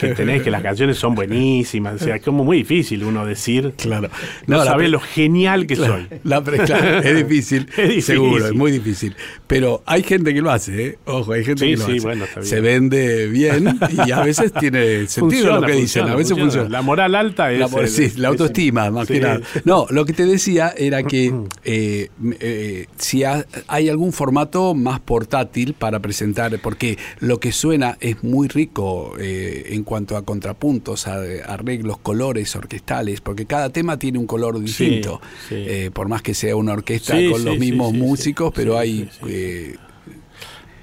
que 0.00 0.08
tenés 0.14 0.42
que 0.42 0.50
las 0.50 0.62
canciones 0.62 0.96
son 0.96 1.14
buenísimas. 1.14 2.00
O 2.00 2.04
sea, 2.04 2.16
es 2.16 2.22
como 2.22 2.44
muy 2.44 2.58
difícil 2.58 3.04
uno 3.04 3.24
decir, 3.26 3.74
Claro. 3.76 4.08
no, 4.46 4.58
la 4.58 4.64
sabés 4.64 4.90
lo 4.90 5.00
genial 5.00 5.66
que 5.66 5.76
Claro, 5.76 5.94
soy. 6.08 6.18
la 6.24 6.42
pre- 6.42 6.58
claro, 6.58 6.98
es 7.04 7.16
difícil, 7.16 7.66
Es 7.76 7.76
difícil. 7.88 8.02
seguro, 8.02 8.46
es 8.46 8.54
muy 8.54 8.72
difícil. 8.72 9.14
Pero 9.46 9.82
hay 9.86 10.02
gente 10.02 10.32
que 10.34 10.40
lo 10.40 10.50
hace, 10.50 10.86
¿eh? 10.86 10.98
Ojo, 11.04 11.32
hay 11.32 11.44
gente 11.44 11.64
Sí, 11.64 11.70
que 11.72 11.76
lo 11.76 11.86
sí, 11.86 11.92
hace. 11.92 12.00
bueno, 12.00 12.24
está 12.24 12.40
bien. 12.40 12.50
Se 12.50 12.60
vende 12.60 13.26
bien 13.28 13.78
y 14.06 14.10
a 14.10 14.20
veces 14.20 14.52
tiene 14.52 15.06
sentido 15.08 15.60
lo 15.60 15.66
que 15.66 15.72
dicen, 15.72 16.08
a 16.08 16.14
veces 16.16 16.38
funciona. 16.38 16.68
La 16.68 16.82
moral 16.82 17.14
alta 17.14 17.52
es. 17.52 17.60
La, 17.60 17.68
mo- 17.68 17.80
el- 17.80 17.88
sí, 17.88 18.10
la 18.16 18.28
es- 18.28 18.32
autoestima, 18.32 18.90
más 18.90 19.06
que 19.08 19.20
nada. 19.20 19.40
No, 19.64 19.86
lo 19.90 20.04
que 20.04 20.12
te 20.12 20.24
decía 20.24 20.72
era 20.76 21.02
que 21.02 21.32
eh, 21.64 22.08
eh, 22.40 22.86
si 22.96 23.24
ha- 23.24 23.44
hay 23.66 23.88
algún 23.88 24.12
formato 24.12 24.74
más 24.74 24.87
más 24.88 25.00
portátil 25.00 25.74
para 25.74 26.00
presentar, 26.00 26.58
porque 26.60 26.96
lo 27.20 27.40
que 27.40 27.52
suena 27.52 27.98
es 28.00 28.24
muy 28.24 28.48
rico 28.48 29.14
eh, 29.20 29.66
en 29.70 29.84
cuanto 29.84 30.16
a 30.16 30.24
contrapuntos, 30.24 31.06
a, 31.06 31.20
arreglos, 31.46 31.98
colores 31.98 32.56
orquestales, 32.56 33.20
porque 33.20 33.44
cada 33.44 33.68
tema 33.70 33.98
tiene 33.98 34.18
un 34.18 34.26
color 34.26 34.58
distinto, 34.58 35.20
eh, 35.50 35.90
por 35.92 36.08
más 36.08 36.22
que 36.22 36.32
sea 36.32 36.56
una 36.56 36.72
orquesta 36.72 37.14
con 37.30 37.44
los 37.44 37.58
mismos 37.58 37.92
músicos, 37.92 38.50
pero 38.54 38.78
hay... 38.78 39.08
Eh, 39.26 39.76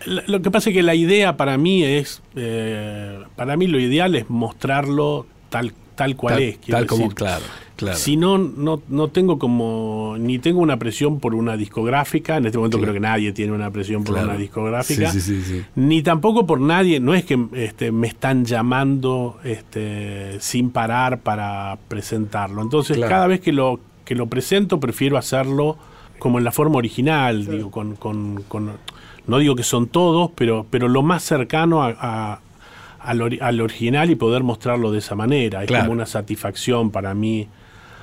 lo 0.06 0.39
que 0.44 0.52
pasa 0.52 0.70
es 0.70 0.76
que 0.76 0.84
la 0.84 0.94
idea 0.94 1.36
para 1.36 1.58
mí 1.58 1.84
es, 1.84 2.22
para 3.36 3.58
mí 3.58 3.65
lo 3.65 3.80
ideal 3.80 4.13
es 4.13 4.30
mostrarlo 4.30 5.26
tal 5.50 5.74
tal 5.95 6.15
cual 6.15 6.41
es. 6.41 6.60
Tal 6.62 6.86
como, 6.86 7.10
claro, 7.10 7.43
claro. 7.75 7.97
Si 7.97 8.17
no, 8.17 8.38
no, 8.38 8.81
no 8.88 9.08
tengo 9.10 9.39
como, 9.39 10.15
ni 10.19 10.39
tengo 10.39 10.60
una 10.60 10.77
presión 10.77 11.19
por 11.19 11.34
una 11.34 11.58
discográfica, 11.58 12.38
en 12.38 12.45
este 12.45 12.58
momento 12.58 12.79
creo 12.79 12.93
que 12.93 12.99
nadie 12.99 13.31
tiene 13.31 13.53
una 13.53 13.71
presión 13.71 14.03
por 14.03 14.17
una 14.17 14.38
discográfica, 14.38 15.12
ni 15.75 16.01
tampoco 16.03 16.45
por 16.45 16.60
nadie, 16.60 16.99
no 16.99 17.13
es 17.13 17.25
que 17.25 17.39
este, 17.53 17.91
me 17.91 18.08
están 18.08 18.45
llamando 18.45 19.39
este, 19.43 20.39
sin 20.39 20.69
parar 20.69 21.21
para 21.21 21.77
presentarlo. 21.88 22.62
Entonces, 22.62 22.99
cada 22.99 23.27
vez 23.27 23.39
que 23.39 23.51
lo, 23.51 23.79
que 24.03 24.15
lo 24.15 24.27
presento, 24.27 24.79
prefiero 24.79 25.17
hacerlo 25.17 25.77
como 26.19 26.38
en 26.38 26.43
la 26.43 26.51
forma 26.51 26.77
original, 26.77 27.45
digo, 27.45 27.71
con, 27.71 27.95
con, 27.95 28.43
con, 28.47 28.71
no 29.27 29.38
digo 29.38 29.55
que 29.55 29.63
son 29.63 29.88
todos, 29.88 30.31
pero, 30.36 30.65
pero 30.69 30.88
lo 30.88 31.03
más 31.03 31.23
cercano 31.23 31.84
a 31.84 32.39
al, 33.06 33.62
original 33.62 34.10
y 34.10 34.15
poder 34.15 34.44
mostrarlo 34.44 34.91
de 34.91 35.00
esa 35.00 35.15
manera. 35.15 35.63
Es 35.63 35.72
como 35.72 35.91
una 35.91 36.06
satisfacción 36.06 36.91
para 36.91 37.13
mí 37.13 37.48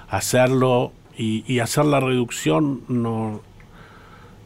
hacerlo 0.09 0.93
y, 1.17 1.59
hacer 1.59 1.85
la 1.85 2.01
reducción 2.01 2.83
no, 2.88 3.41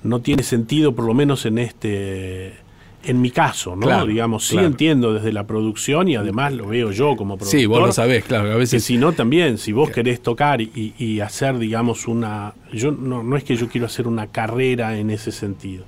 no 0.02 0.20
tiene 0.20 0.42
sentido, 0.42 0.94
por 0.94 1.04
lo 1.04 1.14
menos 1.14 1.46
en 1.46 1.58
este 1.58 2.66
en 3.04 3.20
mi 3.20 3.30
caso, 3.30 3.76
¿no? 3.76 4.04
Digamos, 4.04 4.48
sí 4.48 4.58
entiendo 4.58 5.14
desde 5.14 5.32
la 5.32 5.46
producción 5.46 6.08
y 6.08 6.16
además 6.16 6.52
lo 6.52 6.66
veo 6.66 6.90
yo 6.90 7.14
como 7.14 7.36
productor. 7.36 7.60
Sí, 7.60 7.66
vos 7.66 7.80
lo 7.80 7.92
sabés, 7.92 8.24
claro. 8.24 8.50
A 8.50 8.56
veces... 8.56 8.82
si 8.82 8.98
no, 8.98 9.12
también, 9.12 9.58
si 9.58 9.70
vos 9.70 9.90
querés 9.90 10.20
tocar 10.20 10.60
y, 10.60 11.20
hacer, 11.20 11.56
digamos, 11.58 12.08
una... 12.08 12.54
Yo 12.72 12.90
no, 12.90 13.22
no 13.22 13.36
es 13.36 13.44
que 13.44 13.54
yo 13.54 13.68
quiero 13.68 13.86
hacer 13.86 14.08
una 14.08 14.26
carrera 14.26 14.98
en 14.98 15.10
ese 15.10 15.30
sentido. 15.30 15.84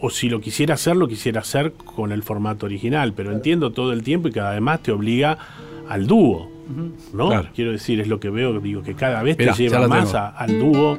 O, 0.00 0.10
si 0.10 0.28
lo 0.28 0.40
quisiera 0.40 0.74
hacer, 0.74 0.96
lo 0.96 1.08
quisiera 1.08 1.40
hacer 1.40 1.72
con 1.72 2.12
el 2.12 2.22
formato 2.22 2.66
original, 2.66 3.12
pero 3.14 3.32
entiendo 3.32 3.72
todo 3.72 3.92
el 3.92 4.02
tiempo 4.02 4.28
y 4.28 4.32
que 4.32 4.40
además 4.40 4.82
te 4.82 4.92
obliga 4.92 5.38
al 5.88 6.06
dúo, 6.06 6.50
¿no? 7.12 7.30
Quiero 7.54 7.72
decir, 7.72 8.00
es 8.00 8.08
lo 8.08 8.20
que 8.20 8.30
veo, 8.30 8.58
digo, 8.60 8.82
que 8.82 8.94
cada 8.94 9.22
vez 9.22 9.36
te 9.36 9.52
lleva 9.52 9.86
más 9.86 10.14
al 10.14 10.58
dúo. 10.58 10.96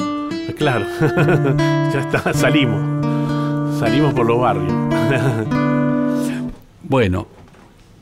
Claro, 0.58 0.86
ya 1.58 2.00
está, 2.00 2.34
salimos, 2.34 3.80
salimos 3.80 4.14
por 4.14 4.26
los 4.26 4.40
barrios. 4.40 4.74
bueno, 6.84 7.28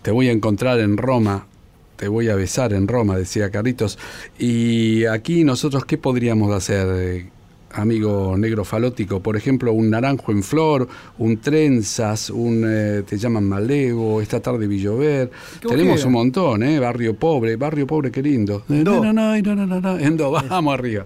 te 0.02 0.12
voy 0.12 0.28
a 0.28 0.32
encontrar 0.32 0.80
en 0.80 0.97
Roma 0.97 1.47
te 1.95 2.10
voy 2.10 2.28
a 2.28 2.36
besar 2.36 2.73
en 2.73 2.89
Roma, 2.89 3.15
decía 3.15 3.49
Carlitos. 3.49 3.97
Y 4.38 5.06
aquí 5.06 5.45
nosotros, 5.45 5.86
¿qué 5.86 5.97
podríamos 5.97 6.52
hacer? 6.52 7.28
Amigo 7.74 8.36
negro 8.38 8.64
falótico, 8.64 9.20
por 9.20 9.36
ejemplo, 9.36 9.74
un 9.74 9.90
naranjo 9.90 10.32
en 10.32 10.44
flor, 10.44 10.88
un 11.18 11.38
trenzas, 11.38 12.30
un 12.30 12.64
eh, 12.68 13.04
te 13.08 13.18
llaman 13.18 13.44
malevo, 13.44 14.22
esta 14.22 14.40
tarde 14.40 14.68
Villover. 14.68 15.32
Tenemos 15.68 16.04
un 16.06 16.14
montón, 16.14 16.64
¿eh? 16.64 16.80
Barrio 16.80 17.16
pobre, 17.16 17.56
barrio 17.56 17.88
pobre, 17.88 18.12
qué 18.12 18.22
lindo. 18.22 18.64
No, 18.68 19.04
no, 19.04 19.14
no, 19.14 19.42
no, 19.42 19.56
no, 19.56 19.66
no, 19.66 20.10
no, 20.10 20.32
vamos 20.32 20.74
arriba. 20.74 21.06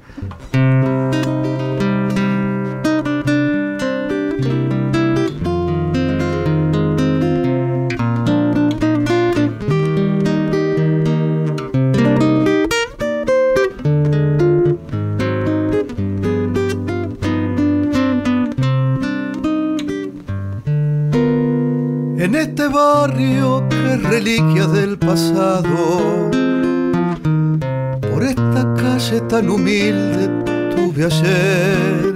Tan 29.28 29.50
humilde 29.50 30.30
tuve 30.74 31.06
ayer, 31.06 32.16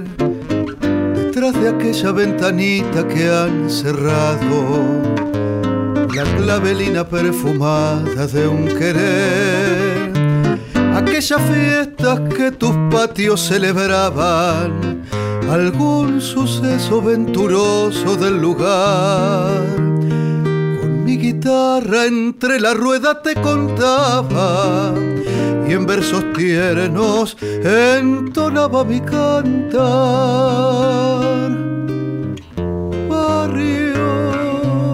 detrás 1.14 1.52
de 1.60 1.68
aquella 1.68 2.12
ventanita 2.12 3.06
que 3.06 3.28
han 3.28 3.68
cerrado, 3.68 5.02
la 6.14 6.24
clavelina 6.36 7.06
perfumada 7.06 8.26
de 8.26 8.48
un 8.48 8.66
querer. 8.78 10.12
Aquellas 10.94 11.40
fiestas 11.42 12.20
que 12.34 12.50
tus 12.52 12.74
patios 12.90 13.40
celebraban, 13.40 15.02
algún 15.50 16.20
suceso 16.20 17.02
venturoso 17.02 18.16
del 18.16 18.40
lugar 18.40 19.92
guitarra 21.22 22.06
entre 22.06 22.58
la 22.58 22.74
rueda 22.74 23.22
te 23.22 23.34
contaba 23.34 24.92
en 25.72 25.86
versos 25.86 26.22
tiernos 26.34 27.36
entonaba 27.40 28.84
mi 28.84 29.00
cantar. 29.00 29.80
Barrio 33.08 34.92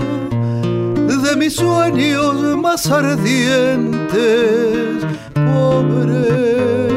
de 1.24 1.36
mis 1.36 1.56
sueños 1.56 2.56
más 2.56 2.88
ardientes, 2.90 4.18
pobre, 5.34 6.88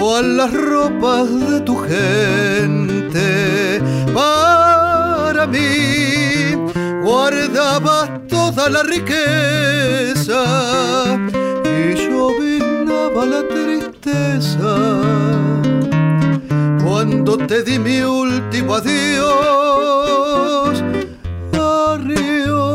a 0.00 0.22
las 0.22 0.52
ropas 0.52 1.28
de 1.50 1.60
tu 1.62 1.76
gente, 1.78 3.82
para 4.14 5.46
mí 5.46 6.54
guardabas 7.02 8.10
toda 8.28 8.68
la 8.68 8.84
riqueza 8.84 10.42
cuando 17.24 17.46
te 17.46 17.62
di 17.62 17.78
mi 17.78 18.00
último 18.00 18.74
adiós. 18.74 20.82
Barrio, 21.52 22.72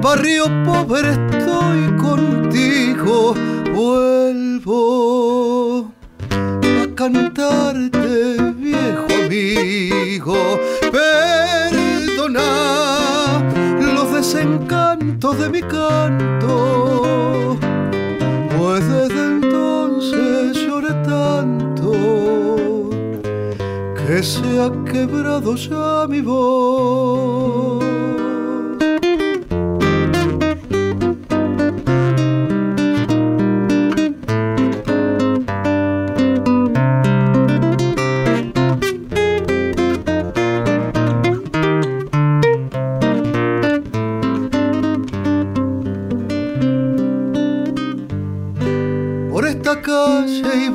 barrio 0.00 0.44
pobre 0.64 1.10
estoy 1.10 1.94
contigo, 1.98 3.34
vuelvo 3.74 4.72
a 6.82 6.86
cantarte 6.94 8.38
viejo 8.56 9.06
amigo. 9.26 10.58
Los 13.94 14.12
desencantos 14.14 15.38
de 15.38 15.50
mi 15.50 15.60
canto, 15.60 17.58
pues 18.56 18.88
desde 18.88 19.26
entonces 19.26 20.56
lloré 20.66 20.94
tanto 21.04 22.49
se 24.22 24.60
ha 24.60 24.70
quebrado 24.84 25.54
ya 25.56 26.06
mi 26.08 26.20
voz. 26.20 27.80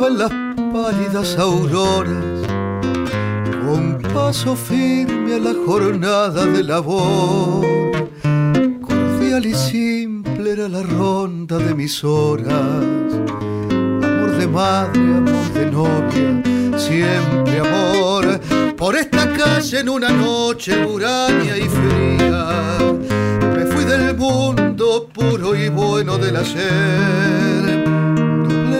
las 0.10 0.32
pálidas 0.72 1.38
auroras, 1.38 2.35
paso 4.16 4.56
firme 4.56 5.34
a 5.36 5.40
la 5.40 5.54
jornada 5.66 6.46
de 6.46 6.64
labor. 6.64 7.66
Cordial 8.88 9.46
y 9.46 9.54
simple 9.54 10.54
era 10.54 10.70
la 10.70 10.84
ronda 10.84 11.58
de 11.58 11.76
mis 11.76 12.02
horas. 12.02 12.86
Amor 14.10 14.32
de 14.40 14.48
madre, 14.48 15.02
amor 15.22 15.48
de 15.54 15.66
novia, 15.70 16.30
siempre 16.78 17.60
amor. 17.60 18.40
Por 18.78 18.96
esta 18.96 19.24
calle 19.34 19.82
en 19.82 19.90
una 19.90 20.10
noche 20.10 20.72
huraña 20.86 21.58
y 21.58 21.68
fría, 21.78 22.38
me 23.56 23.66
fui 23.66 23.84
del 23.84 24.16
mundo 24.16 25.10
puro 25.14 25.54
y 25.58 25.68
bueno 25.68 26.18
del 26.18 26.38
ayer 26.38 27.36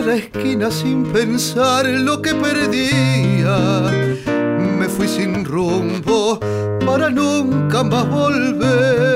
la 0.06 0.14
esquina 0.14 0.70
sin 0.70 1.04
pensar 1.12 1.84
lo 1.84 2.22
que 2.22 2.32
perdía. 2.32 3.56
Fui 4.96 5.08
sin 5.08 5.44
rumbo 5.44 6.40
para 6.86 7.10
nunca 7.10 7.82
más 7.82 8.08
volver. 8.08 9.15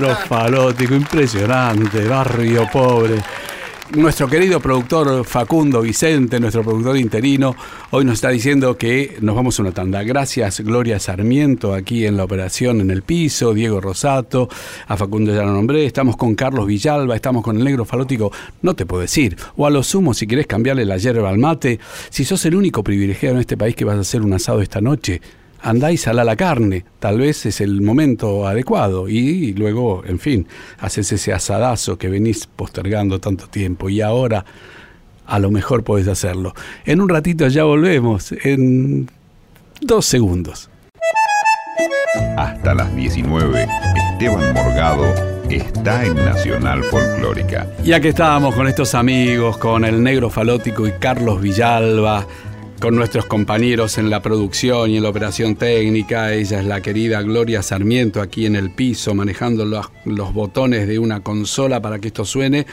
Negro 0.00 0.16
falótico, 0.26 0.94
impresionante, 0.94 2.06
barrio 2.08 2.66
pobre. 2.72 3.16
Nuestro 3.96 4.28
querido 4.28 4.60
productor 4.60 5.24
Facundo 5.26 5.82
Vicente, 5.82 6.40
nuestro 6.40 6.62
productor 6.62 6.96
interino, 6.96 7.54
hoy 7.90 8.04
nos 8.04 8.14
está 8.14 8.30
diciendo 8.30 8.78
que 8.78 9.18
nos 9.20 9.34
vamos 9.34 9.58
a 9.58 9.62
una 9.62 9.72
tanda. 9.72 10.02
Gracias 10.02 10.60
Gloria 10.60 10.98
Sarmiento 10.98 11.74
aquí 11.74 12.06
en 12.06 12.16
la 12.16 12.24
operación 12.24 12.80
en 12.80 12.90
el 12.90 13.02
piso, 13.02 13.52
Diego 13.52 13.80
Rosato, 13.80 14.48
a 14.86 14.96
Facundo 14.96 15.34
ya 15.34 15.42
lo 15.42 15.52
nombré, 15.52 15.84
estamos 15.84 16.16
con 16.16 16.34
Carlos 16.34 16.66
Villalba, 16.66 17.14
estamos 17.14 17.42
con 17.42 17.58
el 17.58 17.64
negro 17.64 17.84
falótico, 17.84 18.32
no 18.62 18.74
te 18.74 18.86
puedo 18.86 19.02
decir. 19.02 19.36
O 19.56 19.66
a 19.66 19.70
lo 19.70 19.82
sumo, 19.82 20.14
si 20.14 20.26
querés 20.26 20.46
cambiarle 20.46 20.86
la 20.86 20.96
hierba 20.96 21.28
al 21.28 21.38
mate, 21.38 21.78
si 22.08 22.24
sos 22.24 22.42
el 22.46 22.54
único 22.54 22.82
privilegiado 22.82 23.34
en 23.34 23.40
este 23.40 23.58
país 23.58 23.74
que 23.74 23.84
vas 23.84 23.96
a 23.96 24.00
hacer 24.00 24.22
un 24.22 24.32
asado 24.32 24.62
esta 24.62 24.80
noche, 24.80 25.20
andáis 25.62 26.06
a 26.08 26.12
la 26.12 26.36
carne, 26.36 26.84
tal 26.98 27.18
vez 27.18 27.46
es 27.46 27.60
el 27.60 27.80
momento 27.82 28.46
adecuado 28.46 29.08
y, 29.08 29.52
luego, 29.54 30.02
en 30.06 30.18
fin, 30.18 30.46
haces 30.78 31.12
ese 31.12 31.32
asadazo 31.32 31.98
que 31.98 32.08
venís 32.08 32.46
postergando 32.46 33.20
tanto 33.20 33.46
tiempo 33.46 33.88
y 33.88 34.00
ahora 34.00 34.44
a 35.26 35.38
lo 35.38 35.50
mejor 35.50 35.84
podés 35.84 36.08
hacerlo. 36.08 36.54
En 36.84 37.00
un 37.00 37.08
ratito 37.08 37.46
ya 37.48 37.64
volvemos, 37.64 38.32
en 38.32 39.08
dos 39.80 40.06
segundos. 40.06 40.70
Hasta 42.36 42.74
las 42.74 42.94
19, 42.96 43.66
Esteban 44.12 44.52
Morgado 44.52 45.04
está 45.48 46.04
en 46.04 46.14
Nacional 46.16 46.82
Folclórica. 46.84 47.66
Ya 47.84 48.00
que 48.00 48.08
estábamos 48.08 48.54
con 48.54 48.66
estos 48.66 48.94
amigos, 48.94 49.56
con 49.58 49.84
el 49.84 50.02
Negro 50.02 50.30
Falótico 50.30 50.86
y 50.86 50.92
Carlos 50.92 51.40
Villalba, 51.40 52.26
con 52.80 52.96
nuestros 52.96 53.26
compañeros 53.26 53.98
en 53.98 54.08
la 54.08 54.22
producción 54.22 54.90
y 54.90 54.96
en 54.96 55.02
la 55.02 55.10
operación 55.10 55.54
técnica. 55.54 56.32
Ella 56.32 56.60
es 56.60 56.64
la 56.64 56.80
querida 56.80 57.20
Gloria 57.20 57.62
Sarmiento 57.62 58.22
aquí 58.22 58.46
en 58.46 58.56
el 58.56 58.70
piso, 58.70 59.14
manejando 59.14 59.66
los, 59.66 59.86
los, 60.06 60.32
botones 60.32 60.88
de 60.88 60.98
una 60.98 61.20
consola 61.20 61.82
para 61.82 61.98
que 61.98 62.08
esto 62.08 62.24
suene. 62.24 62.66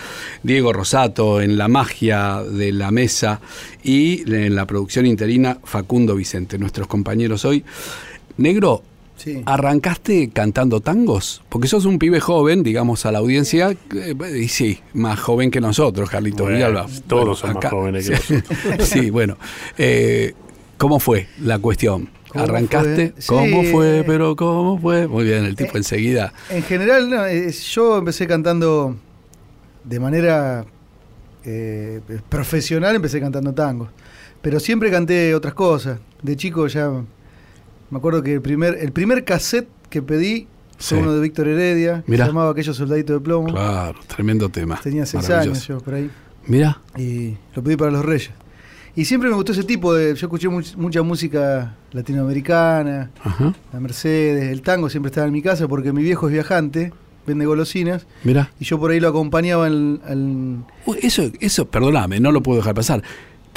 Diego 0.43 0.71
Rosato 0.71 1.41
en 1.41 1.57
la 1.57 1.67
magia 1.67 2.41
de 2.41 2.71
la 2.71 2.89
mesa 2.89 3.41
y 3.83 4.23
en 4.33 4.55
la 4.55 4.65
producción 4.65 5.05
interina 5.05 5.59
Facundo 5.63 6.15
Vicente, 6.15 6.57
nuestros 6.57 6.87
compañeros 6.87 7.43
hoy. 7.43 7.65
Negro, 8.37 8.83
¿Arrancaste 9.45 10.29
cantando 10.29 10.81
tangos? 10.81 11.41
Porque 11.49 11.67
sos 11.67 11.85
un 11.85 11.99
pibe 11.99 12.19
joven, 12.19 12.63
digamos, 12.63 13.05
a 13.05 13.11
la 13.11 13.19
audiencia, 13.19 13.75
eh, 13.95 14.15
y 14.39 14.47
sí, 14.47 14.79
más 14.93 15.19
joven 15.19 15.51
que 15.51 15.61
nosotros, 15.61 16.09
Carlitos 16.09 16.47
Villalba. 16.47 16.85
Todos 17.07 17.39
son 17.39 17.53
más 17.53 17.65
jóvenes 17.65 18.09
que 18.09 18.35
nosotros. 18.35 18.57
sí, 18.87 19.09
bueno. 19.09 19.37
Eh, 19.77 20.33
¿Cómo 20.77 20.99
fue 20.99 21.27
la 21.41 21.59
cuestión? 21.59 22.09
¿Arrancaste? 22.33 23.13
¿Cómo 23.25 23.63
fue? 23.63 24.03
Pero 24.05 24.35
¿cómo 24.35 24.79
fue? 24.79 25.07
Muy 25.07 25.23
bien, 25.23 25.45
el 25.45 25.55
tipo 25.55 25.73
eh, 25.73 25.77
enseguida. 25.77 26.33
En 26.49 26.61
general, 26.61 27.09
yo 27.51 27.97
empecé 27.97 28.27
cantando 28.27 28.95
de 29.83 29.99
manera 29.99 30.65
profesional, 32.29 32.95
empecé 32.95 33.19
cantando 33.19 33.53
tangos. 33.53 33.89
Pero 34.41 34.59
siempre 34.59 34.91
canté 34.91 35.33
otras 35.33 35.53
cosas. 35.53 35.99
De 36.21 36.35
chico 36.35 36.67
ya 36.67 36.91
me 37.89 37.97
acuerdo 37.97 38.23
que 38.23 38.33
el 38.33 38.41
primer, 38.41 38.77
el 38.79 38.91
primer 38.91 39.23
cassette 39.23 39.67
que 39.89 40.01
pedí 40.01 40.47
fue 40.77 40.99
uno 40.99 41.13
de 41.13 41.21
Víctor 41.21 41.47
Heredia, 41.47 42.03
que 42.05 42.17
se 42.17 42.25
llamaba 42.25 42.51
Aquellos 42.51 42.75
Soldaditos 42.75 43.15
de 43.15 43.19
Plomo. 43.19 43.51
Claro, 43.51 43.99
tremendo 44.07 44.49
tema. 44.49 44.79
Tenía 44.81 45.05
seis 45.05 45.29
años 45.29 45.67
yo 45.67 45.79
por 45.79 45.95
ahí. 45.95 46.09
Mira. 46.45 46.81
Y 46.97 47.35
lo 47.55 47.63
pedí 47.63 47.75
para 47.75 47.91
los 47.91 48.05
Reyes. 48.05 48.31
Y 48.95 49.05
siempre 49.05 49.29
me 49.29 49.35
gustó 49.35 49.51
ese 49.51 49.63
tipo 49.63 49.93
de. 49.93 50.15
Yo 50.15 50.27
escuché 50.27 50.49
mucha 50.49 51.03
música 51.03 51.75
latinoamericana, 51.91 53.11
la 53.71 53.79
Mercedes, 53.79 54.51
el 54.51 54.61
tango 54.61 54.89
siempre 54.89 55.09
estaba 55.09 55.27
en 55.27 55.33
mi 55.33 55.41
casa 55.41 55.67
porque 55.67 55.93
mi 55.93 56.01
viejo 56.01 56.27
es 56.27 56.33
viajante, 56.33 56.91
vende 57.25 57.45
golosinas. 57.45 58.07
Mira. 58.23 58.51
Y 58.59 58.65
yo 58.65 58.79
por 58.79 58.91
ahí 58.91 58.99
lo 58.99 59.09
acompañaba 59.09 59.67
al. 59.67 60.01
al... 60.05 60.65
Eso, 60.99 61.29
eso, 61.39 61.67
perdóname, 61.67 62.19
no 62.19 62.31
lo 62.31 62.41
puedo 62.41 62.57
dejar 62.57 62.73
pasar 62.73 63.03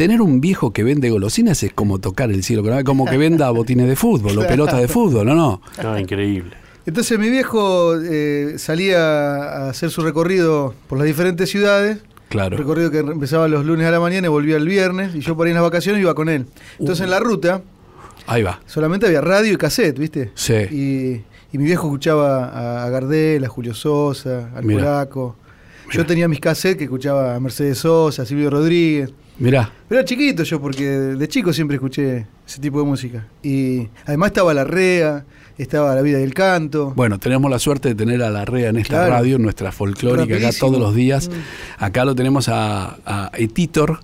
tener 0.00 0.22
un 0.22 0.40
viejo 0.40 0.72
que 0.72 0.82
vende 0.82 1.10
golosinas 1.10 1.62
es 1.62 1.74
como 1.74 1.98
tocar 1.98 2.30
el 2.30 2.42
cielo, 2.42 2.64
como 2.86 3.04
que 3.04 3.18
venda 3.18 3.50
botines 3.50 3.86
de 3.86 3.96
fútbol 3.96 4.38
o 4.38 4.46
pelotas 4.46 4.80
de 4.80 4.88
fútbol, 4.88 5.26
¿no? 5.26 5.34
No, 5.34 5.60
no 5.82 5.98
increíble. 5.98 6.56
Entonces 6.86 7.18
mi 7.18 7.28
viejo 7.28 8.00
eh, 8.00 8.54
salía 8.56 8.96
a 8.96 9.68
hacer 9.68 9.90
su 9.90 10.00
recorrido 10.00 10.74
por 10.88 10.96
las 10.96 11.06
diferentes 11.06 11.50
ciudades. 11.50 11.98
Claro. 12.30 12.56
Un 12.56 12.62
recorrido 12.62 12.90
que 12.90 13.00
empezaba 13.00 13.46
los 13.46 13.66
lunes 13.66 13.86
a 13.86 13.90
la 13.90 14.00
mañana 14.00 14.28
y 14.28 14.30
volvía 14.30 14.56
el 14.56 14.66
viernes. 14.66 15.14
Y 15.14 15.20
yo 15.20 15.36
por 15.36 15.46
ahí 15.46 15.50
en 15.50 15.56
las 15.56 15.64
vacaciones 15.64 16.00
iba 16.00 16.14
con 16.14 16.30
él. 16.30 16.46
Entonces 16.78 17.04
en 17.04 17.10
la 17.10 17.20
ruta. 17.20 17.60
Ahí 18.26 18.42
va. 18.42 18.58
Solamente 18.64 19.04
había 19.04 19.20
radio 19.20 19.52
y 19.52 19.56
cassette, 19.58 19.98
¿viste? 19.98 20.30
Sí. 20.34 21.24
Y, 21.52 21.58
mi 21.58 21.64
viejo 21.64 21.88
escuchaba 21.88 22.86
a 22.86 22.88
Gardel, 22.88 23.44
a 23.44 23.48
Julio 23.48 23.74
Sosa, 23.74 24.48
al 24.56 24.64
Polaco. 24.64 25.36
Yo 25.92 26.06
tenía 26.06 26.26
mis 26.26 26.40
cassettes 26.40 26.78
que 26.78 26.84
escuchaba 26.84 27.34
a 27.34 27.40
Mercedes 27.40 27.78
Sosa, 27.78 28.22
a 28.22 28.24
Silvio 28.24 28.48
Rodríguez. 28.48 29.10
Mirá. 29.40 29.72
Pero 29.88 30.00
era 30.00 30.06
chiquito 30.06 30.42
yo, 30.44 30.60
porque 30.60 30.84
de 30.84 31.28
chico 31.28 31.52
siempre 31.52 31.76
escuché 31.76 32.26
ese 32.46 32.60
tipo 32.60 32.78
de 32.78 32.84
música. 32.84 33.26
Y 33.42 33.88
además 34.04 34.28
estaba 34.28 34.54
La 34.54 34.64
Rea, 34.64 35.24
estaba 35.56 35.94
La 35.94 36.02
Vida 36.02 36.18
del 36.18 36.34
Canto. 36.34 36.92
Bueno, 36.94 37.18
tenemos 37.18 37.50
la 37.50 37.58
suerte 37.58 37.88
de 37.88 37.94
tener 37.94 38.22
a 38.22 38.30
La 38.30 38.44
Rea 38.44 38.68
en 38.68 38.76
esta 38.76 39.08
radio, 39.08 39.36
en 39.36 39.42
nuestra 39.42 39.72
folclórica, 39.72 40.36
acá 40.36 40.50
todos 40.58 40.78
los 40.78 40.94
días. 40.94 41.28
Mm. 41.28 41.84
Acá 41.84 42.04
lo 42.04 42.14
tenemos 42.14 42.48
a, 42.48 42.98
a 43.04 43.30
Etitor 43.34 44.00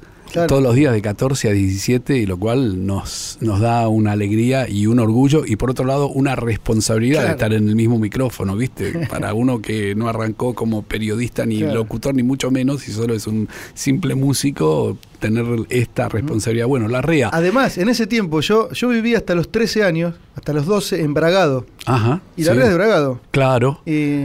todos 0.47 0.63
los 0.63 0.75
días 0.75 0.93
de 0.93 1.03
14 1.03 1.49
a 1.49 1.53
17, 1.53 2.19
y 2.19 2.27
lo 2.27 2.37
cual 2.37 2.87
nos, 2.87 3.39
nos 3.41 3.61
da 3.61 3.89
una 3.89 4.13
alegría 4.13 4.69
y 4.69 4.87
un 4.87 4.99
orgullo, 4.99 5.45
y 5.47 5.57
por 5.57 5.71
otro 5.71 5.85
lado, 5.85 6.09
una 6.09 6.37
responsabilidad 6.37 7.25
de 7.25 7.31
estar 7.31 7.53
en 7.53 7.69
el 7.69 7.77
mismo 7.77 7.99
micrófono, 7.99 8.57
¿viste? 8.57 9.07
Para 9.11 9.35
uno 9.35 9.63
que 9.63 9.95
no 9.95 10.09
arrancó 10.09 10.55
como 10.55 10.83
periodista 10.83 11.47
ni 11.47 11.61
locutor, 11.61 12.15
ni 12.15 12.23
mucho 12.23 12.51
menos, 12.51 12.87
y 12.89 12.93
solo 12.93 13.15
es 13.15 13.27
un 13.27 13.49
simple 13.75 14.15
músico, 14.15 14.99
tener 15.19 15.47
esta 15.71 16.09
responsabilidad. 16.09 16.67
Bueno, 16.67 16.89
la 16.89 17.03
REA. 17.03 17.31
Además, 17.33 17.79
en 17.79 17.89
ese 17.89 18.07
tiempo 18.07 18.41
yo, 18.41 18.71
yo 18.73 18.89
vivía 18.89 19.19
hasta 19.19 19.35
los 19.35 19.51
13 19.51 19.85
años, 19.85 20.15
hasta 20.35 20.53
los 20.53 20.67
12 20.67 21.03
en 21.03 21.15
Bragado. 21.15 21.67
Ajá. 21.87 22.21
Y 22.37 22.45
la 22.45 22.55
REA 22.55 22.69
de 22.69 22.75
Bragado. 22.75 23.21
Claro. 23.31 23.81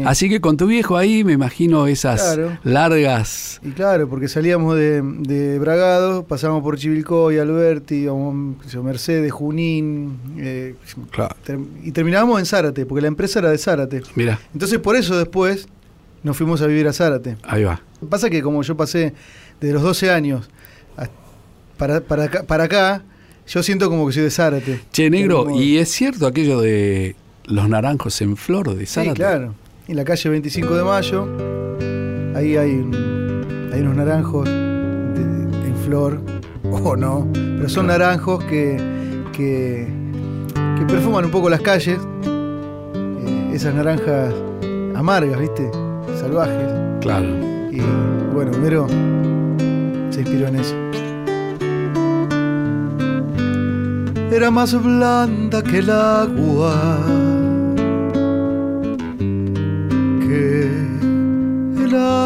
Así 0.06 0.30
que 0.30 0.42
con 0.42 0.58
tu 0.58 0.68
viejo 0.68 0.98
ahí 0.98 1.24
me 1.24 1.34
imagino 1.34 1.88
esas 1.88 2.38
largas. 2.64 3.60
Y 3.64 3.70
claro, 3.72 4.10
porque 4.10 4.28
salíamos 4.28 4.76
de, 4.76 5.02
de 5.02 5.60
Bragado, 5.60 6.24
pasábamos 6.24 6.64
por 6.64 6.78
Chivilcoy, 6.78 7.40
Alberti, 7.40 8.08
Mercedes, 8.84 9.32
Junín. 9.32 10.20
Eh, 10.38 10.76
claro. 11.12 11.36
y 11.84 11.92
terminábamos 11.92 12.40
en 12.40 12.46
Zárate, 12.46 12.86
porque 12.86 13.02
la 13.02 13.08
empresa 13.08 13.40
era 13.40 13.52
de 13.52 13.58
Zárate. 13.58 14.02
Mira. 14.16 14.40
Entonces 14.54 14.80
por 14.80 14.96
eso 14.96 15.18
después 15.18 15.68
nos 16.24 16.36
fuimos 16.36 16.62
a 16.62 16.68
vivir 16.68 16.88
a 16.88 16.94
Zárate. 16.94 17.38
Ahí 17.44 17.64
va. 17.64 17.82
Pasa 18.10 18.30
que 18.30 18.42
como 18.42 18.64
yo 18.64 18.76
pasé 18.76 19.14
de 19.60 19.72
los 19.72 19.84
12 19.84 20.12
años 20.12 20.50
para, 21.82 22.00
para, 22.02 22.26
acá, 22.26 22.44
para 22.44 22.66
acá 22.66 23.04
yo 23.48 23.64
siento 23.64 23.90
como 23.90 24.06
que 24.06 24.14
soy 24.14 24.24
de 24.24 24.30
Zárate. 24.30 24.82
Che, 24.92 25.10
negro. 25.10 25.50
¿y 25.60 25.78
es 25.78 25.90
cierto 25.90 26.28
aquello 26.28 26.62
de 26.62 27.16
los 27.46 27.68
naranjos 27.70 28.22
en 28.22 28.38
flor 28.38 28.74
de 28.76 28.86
Sí, 28.86 28.94
Zárate? 28.96 29.16
claro. 29.16 29.54
En 29.88 29.96
la 29.96 30.04
calle 30.06 30.30
25 30.30 30.76
de 30.76 30.84
Mayo, 30.84 31.28
ahí 32.36 32.56
hay, 32.58 32.72
un- 32.76 33.70
hay 33.74 33.82
unos 33.82 33.96
naranjos 33.96 34.46
de- 34.46 35.68
en 35.68 35.76
flor, 35.86 36.22
o 36.72 36.96
no, 36.96 37.28
pero 37.34 37.68
son 37.70 37.88
naranjos 37.88 38.44
que, 38.46 38.78
que, 39.34 39.88
que 40.78 40.86
perfuman 40.86 41.26
un 41.26 41.32
poco 41.32 41.50
las 41.50 41.62
calles. 41.62 42.00
Eh, 42.24 43.52
esas 43.54 43.74
naranjas 43.76 44.34
amargas, 44.96 45.40
¿viste? 45.40 45.70
Salvajes. 46.20 46.70
Claro. 47.02 47.28
Y 47.72 47.82
bueno, 48.34 48.52
Homero 48.52 48.88
se 50.10 50.22
inspiró 50.22 50.48
en 50.48 50.56
eso. 50.58 50.76
Era 54.32 54.50
más 54.50 54.82
blanda 54.82 55.62
que 55.62 55.80
el 55.80 55.90
agua, 55.90 57.00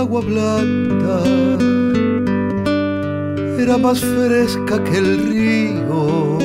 agua 0.05 0.21
blanda. 0.21 1.17
Era 3.57 3.75
más 3.77 3.99
fresca 3.99 4.83
que 4.83 4.97
el 4.99 5.09
río, 5.29 6.37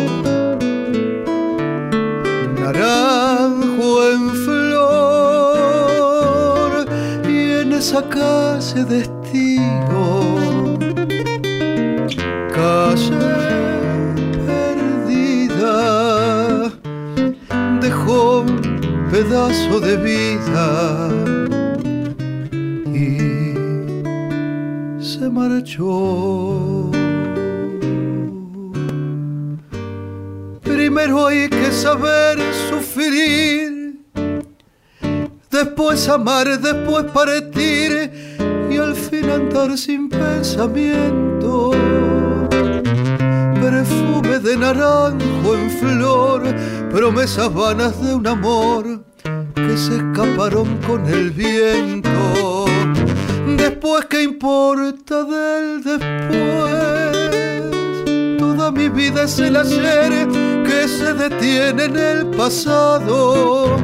naranjo 2.59 3.91
en 4.13 4.31
flor 4.45 5.51
y 7.29 7.37
en 7.61 7.73
esa 7.73 8.03
calle 8.09 8.85
de 8.91 8.99
estío, 9.07 10.79
calle 12.55 13.27
perdida, 14.49 15.75
dejó 17.83 18.41
un 18.41 18.51
pedazo 19.11 19.81
de 19.81 19.97
vida 19.97 21.20
marchó. 25.41 26.91
Primero 30.63 31.27
hay 31.29 31.49
que 31.49 31.73
saber 31.73 32.39
sufrir, 32.69 34.01
después 35.51 36.09
amar, 36.09 36.47
después 36.61 37.05
partir 37.13 38.11
y 38.71 38.77
al 38.77 38.95
fin 38.95 39.31
andar 39.31 39.79
sin 39.79 40.09
pensamiento. 40.11 41.71
Perfume 43.63 44.39
de 44.41 44.57
naranjo 44.59 45.55
en 45.55 45.71
flor, 45.71 46.43
promesas 46.91 47.53
vanas 47.55 47.95
de 48.05 48.15
un 48.15 48.27
amor 48.27 49.05
que 49.55 49.77
se 49.77 49.97
escaparon 49.97 50.69
con 50.87 51.07
el 51.07 51.31
viento. 51.31 52.10
Después, 53.61 54.07
¿qué 54.07 54.23
importa 54.23 55.23
del 55.23 55.85
después? 55.85 57.19
Toda 58.39 58.71
mi 58.73 58.89
vida 58.89 59.25
es 59.25 59.39
el 59.39 59.55
ayer 59.55 60.27
que 60.65 60.89
se 60.89 61.13
detiene 61.13 61.85
en 61.85 61.97
el 61.97 62.27
pasado. 62.29 63.77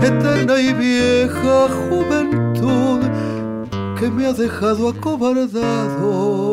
Eterna 0.00 0.60
y 0.60 0.72
vieja 0.74 1.66
juventud 1.88 3.00
que 3.98 4.08
me 4.10 4.26
ha 4.26 4.32
dejado 4.32 4.90
acobardado. 4.90 6.45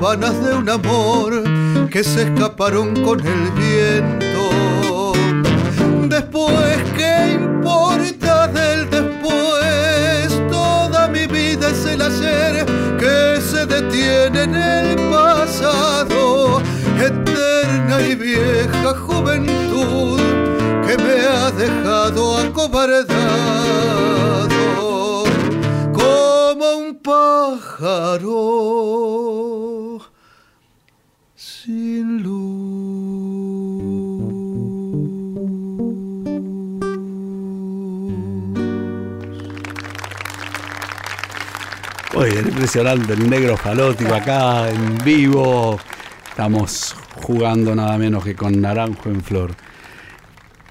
Vanas 0.00 0.44
de 0.44 0.54
un 0.54 0.68
amor 0.68 1.42
que 1.90 2.04
se 2.04 2.22
escaparon 2.24 2.94
con 3.02 3.20
el 3.20 3.50
viento. 3.52 5.12
Después, 6.08 6.78
¿qué 6.96 7.32
importa 7.34 8.48
del 8.48 8.90
después? 8.90 10.42
Toda 10.50 11.08
mi 11.08 11.26
vida 11.26 11.70
es 11.70 11.86
el 11.86 12.02
ayer 12.02 12.66
que 12.98 13.40
se 13.40 13.66
detiene 13.66 14.42
en 14.42 14.54
el 14.54 14.96
pasado. 15.10 16.60
Eterna 16.98 18.00
y 18.00 18.14
vieja 18.14 18.94
juventud 19.06 20.20
que 20.86 20.96
me 20.96 21.20
ha 21.26 21.50
dejado 21.50 22.38
acobardado 22.38 23.06
como 25.92 26.76
un 26.78 26.94
pájaro 27.02 28.36
Bien, 42.24 42.46
impresionante, 42.48 43.12
el 43.12 43.28
negro 43.28 43.56
falótico 43.56 44.14
acá 44.14 44.70
en 44.70 44.98
vivo. 45.04 45.78
Estamos 46.28 46.94
jugando 47.22 47.74
nada 47.74 47.96
menos 47.98 48.24
que 48.24 48.34
con 48.34 48.60
naranjo 48.60 49.08
en 49.10 49.22
flor. 49.22 49.54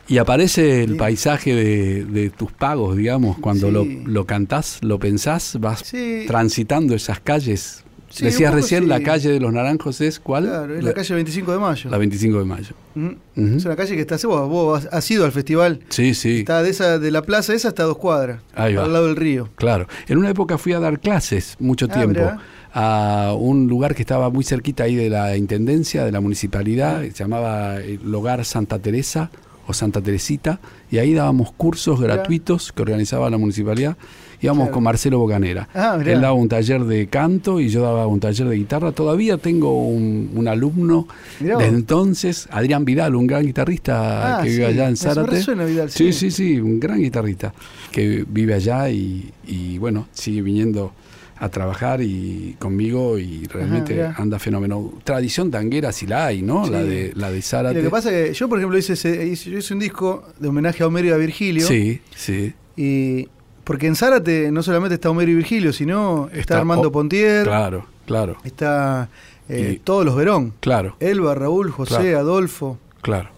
Y 0.07 0.17
aparece 0.19 0.83
el 0.83 0.97
paisaje 0.97 1.55
de, 1.55 2.05
de 2.05 2.29
tus 2.29 2.51
pagos, 2.51 2.95
digamos, 2.95 3.37
cuando 3.39 3.67
Sí. 3.67 3.73
lo, 3.73 3.85
lo 4.11 4.25
cantás, 4.25 4.79
lo 4.81 4.99
pensás, 4.99 5.57
vas 5.59 5.79
Sí. 5.79 6.25
transitando 6.27 6.93
esas 6.93 7.19
calles. 7.19 7.83
Sí, 8.15 8.23
Decías 8.23 8.53
recién, 8.53 8.83
sí. 8.83 8.89
la 8.89 9.01
calle 9.01 9.29
de 9.29 9.41
los 9.41 9.51
naranjos 9.51 9.99
es 9.99 10.21
¿cuál? 10.21 10.45
Claro, 10.45 10.75
es 10.77 10.83
la 10.85 10.93
calle 10.93 11.15
25 11.15 11.51
de 11.51 11.59
mayo. 11.59 11.89
La 11.89 11.97
25 11.97 12.39
de 12.39 12.45
mayo. 12.45 12.73
Mm. 12.95 13.57
Es 13.57 13.65
una 13.65 13.75
calle 13.75 13.93
que 13.95 14.01
está. 14.01 14.15
Vos, 14.25 14.47
vos 14.49 14.87
has- 14.89 15.11
ido 15.11 15.25
al 15.25 15.33
festival. 15.33 15.81
Sí, 15.89 16.13
sí, 16.13 16.39
Está 16.39 16.63
de 16.63 16.69
esa 16.69 16.97
de 16.97 17.11
la 17.11 17.23
plaza 17.23 17.53
esa 17.53 17.67
hasta 17.67 17.83
dos 17.83 17.97
cuadras. 17.97 18.39
Ahí 18.55 18.73
va. 18.75 18.85
Al 18.85 18.93
lado 18.93 19.07
del 19.07 19.17
río. 19.17 19.49
claro. 19.55 19.87
En 20.07 20.17
una 20.17 20.29
época 20.29 20.57
fui 20.57 20.71
a 20.71 20.79
dar 20.79 20.99
clases 21.01 21.57
mucho 21.59 21.87
Ah, 21.89 21.93
tiempo 21.93 22.21
mirá. 22.21 22.39
a 22.73 23.33
un 23.37 23.67
lugar 23.67 23.95
que 23.95 24.01
estaba 24.03 24.29
muy 24.29 24.45
cerquita 24.45 24.83
ahí 24.85 24.95
de 24.95 25.09
la 25.09 25.35
intendencia, 25.35 26.05
de 26.05 26.11
la 26.13 26.21
municipalidad, 26.21 27.01
que 27.01 27.11
se 27.11 27.17
llamaba 27.23 27.77
el 27.81 28.15
Hogar 28.15 28.45
Santa 28.45 28.79
Teresa 28.79 29.29
o 29.67 29.73
Santa 29.73 29.99
Teresita, 29.99 30.59
y 30.89 30.99
ahí 30.99 31.13
dábamos 31.13 31.51
cursos 31.51 31.99
gratuitos 31.99 32.71
que 32.71 32.81
organizaba 32.81 33.29
la 33.29 33.37
municipalidad. 33.37 33.97
Íbamos 34.45 34.69
con 34.69 34.83
Marcelo 34.83 35.19
Bocanera. 35.19 35.67
Ah. 35.73 35.97
Él 36.05 36.21
daba 36.21 36.33
un 36.33 36.47
taller 36.47 36.83
de 36.85 37.07
canto 37.07 37.59
y 37.59 37.69
yo 37.69 37.81
daba 37.81 38.07
un 38.07 38.19
taller 38.19 38.47
de 38.47 38.55
guitarra. 38.55 38.91
Todavía 38.91 39.37
tengo 39.37 39.85
un, 39.87 40.31
un 40.35 40.47
alumno 40.47 41.07
de 41.39 41.65
entonces, 41.65 42.47
Adrián 42.51 42.85
Vidal, 42.85 43.15
un 43.15 43.27
gran 43.27 43.45
guitarrista 43.45 44.39
Ah, 44.39 44.43
que 44.43 44.49
vive 44.49 44.65
sí. 44.65 44.71
allá 44.73 44.89
en 44.89 44.97
Zárate. 44.97 45.31
resuena 45.31 45.65
Vidal, 45.65 45.89
sí, 45.89 46.13
sí. 46.13 46.31
sí, 46.31 46.53
sí, 46.53 46.59
un 46.59 46.79
gran 46.79 46.99
guitarrista 47.01 47.53
que 47.91 48.25
vive 48.27 48.53
allá 48.53 48.89
y, 48.89 49.31
y, 49.47 49.77
bueno, 49.77 50.07
sigue 50.11 50.41
viniendo 50.41 50.93
a 51.37 51.49
trabajar 51.49 52.01
y 52.01 52.55
conmigo 52.59 53.19
y 53.19 53.45
realmente 53.47 54.01
anda 54.17 54.39
fenómeno. 54.39 54.93
Tradición 55.03 55.51
tanguera 55.51 55.91
sí 55.91 56.07
la 56.07 56.27
hay, 56.27 56.41
¿no? 56.41 56.65
Sí. 56.65 56.71
La 56.71 56.81
de 56.83 57.11
la 57.15 57.29
de 57.29 57.39
Y 57.39 57.41
Zárate. 57.41 57.75
lo 57.75 57.83
que 57.83 57.89
pasa 57.89 58.09
es 58.17 58.29
que 58.29 58.33
yo, 58.33 58.47
por 58.47 58.57
ejemplo, 58.57 58.77
hice, 58.77 58.93
ese- 58.93 59.27
hice- 59.27 59.49
yo 59.51 59.57
hice 59.57 59.73
un 59.73 59.79
disco 59.81 60.23
de 60.39 60.47
homenaje 60.47 60.83
a 60.83 60.87
Homero 60.87 61.07
y 61.07 61.11
a 61.11 61.17
Virgilio. 61.17 61.67
Sí, 61.67 61.99
sí. 62.15 62.53
Y 62.77 63.27
porque 63.65 63.87
en 63.87 63.95
Zárate 63.97 64.49
no 64.51 64.63
solamente 64.63 64.95
está 64.95 65.09
Homero 65.09 65.31
y 65.31 65.35
Virgilio, 65.35 65.73
sino 65.73 66.27
está, 66.27 66.39
Está 66.39 66.57
Armando 66.59 66.89
Pontier, 66.91 67.43
Claro, 67.43 67.85
claro, 68.05 68.37
está 68.45 69.09
eh, 69.49 69.73
Y- 69.75 69.79
todos 69.79 70.05
los 70.05 70.15
Verón. 70.15 70.53
claro, 70.61 70.95
Elba, 71.01 71.35
Raúl, 71.35 71.69
José, 71.71 71.95
Claro. 71.97 72.19
Adolfo, 72.19 72.79
claro, 73.01 73.29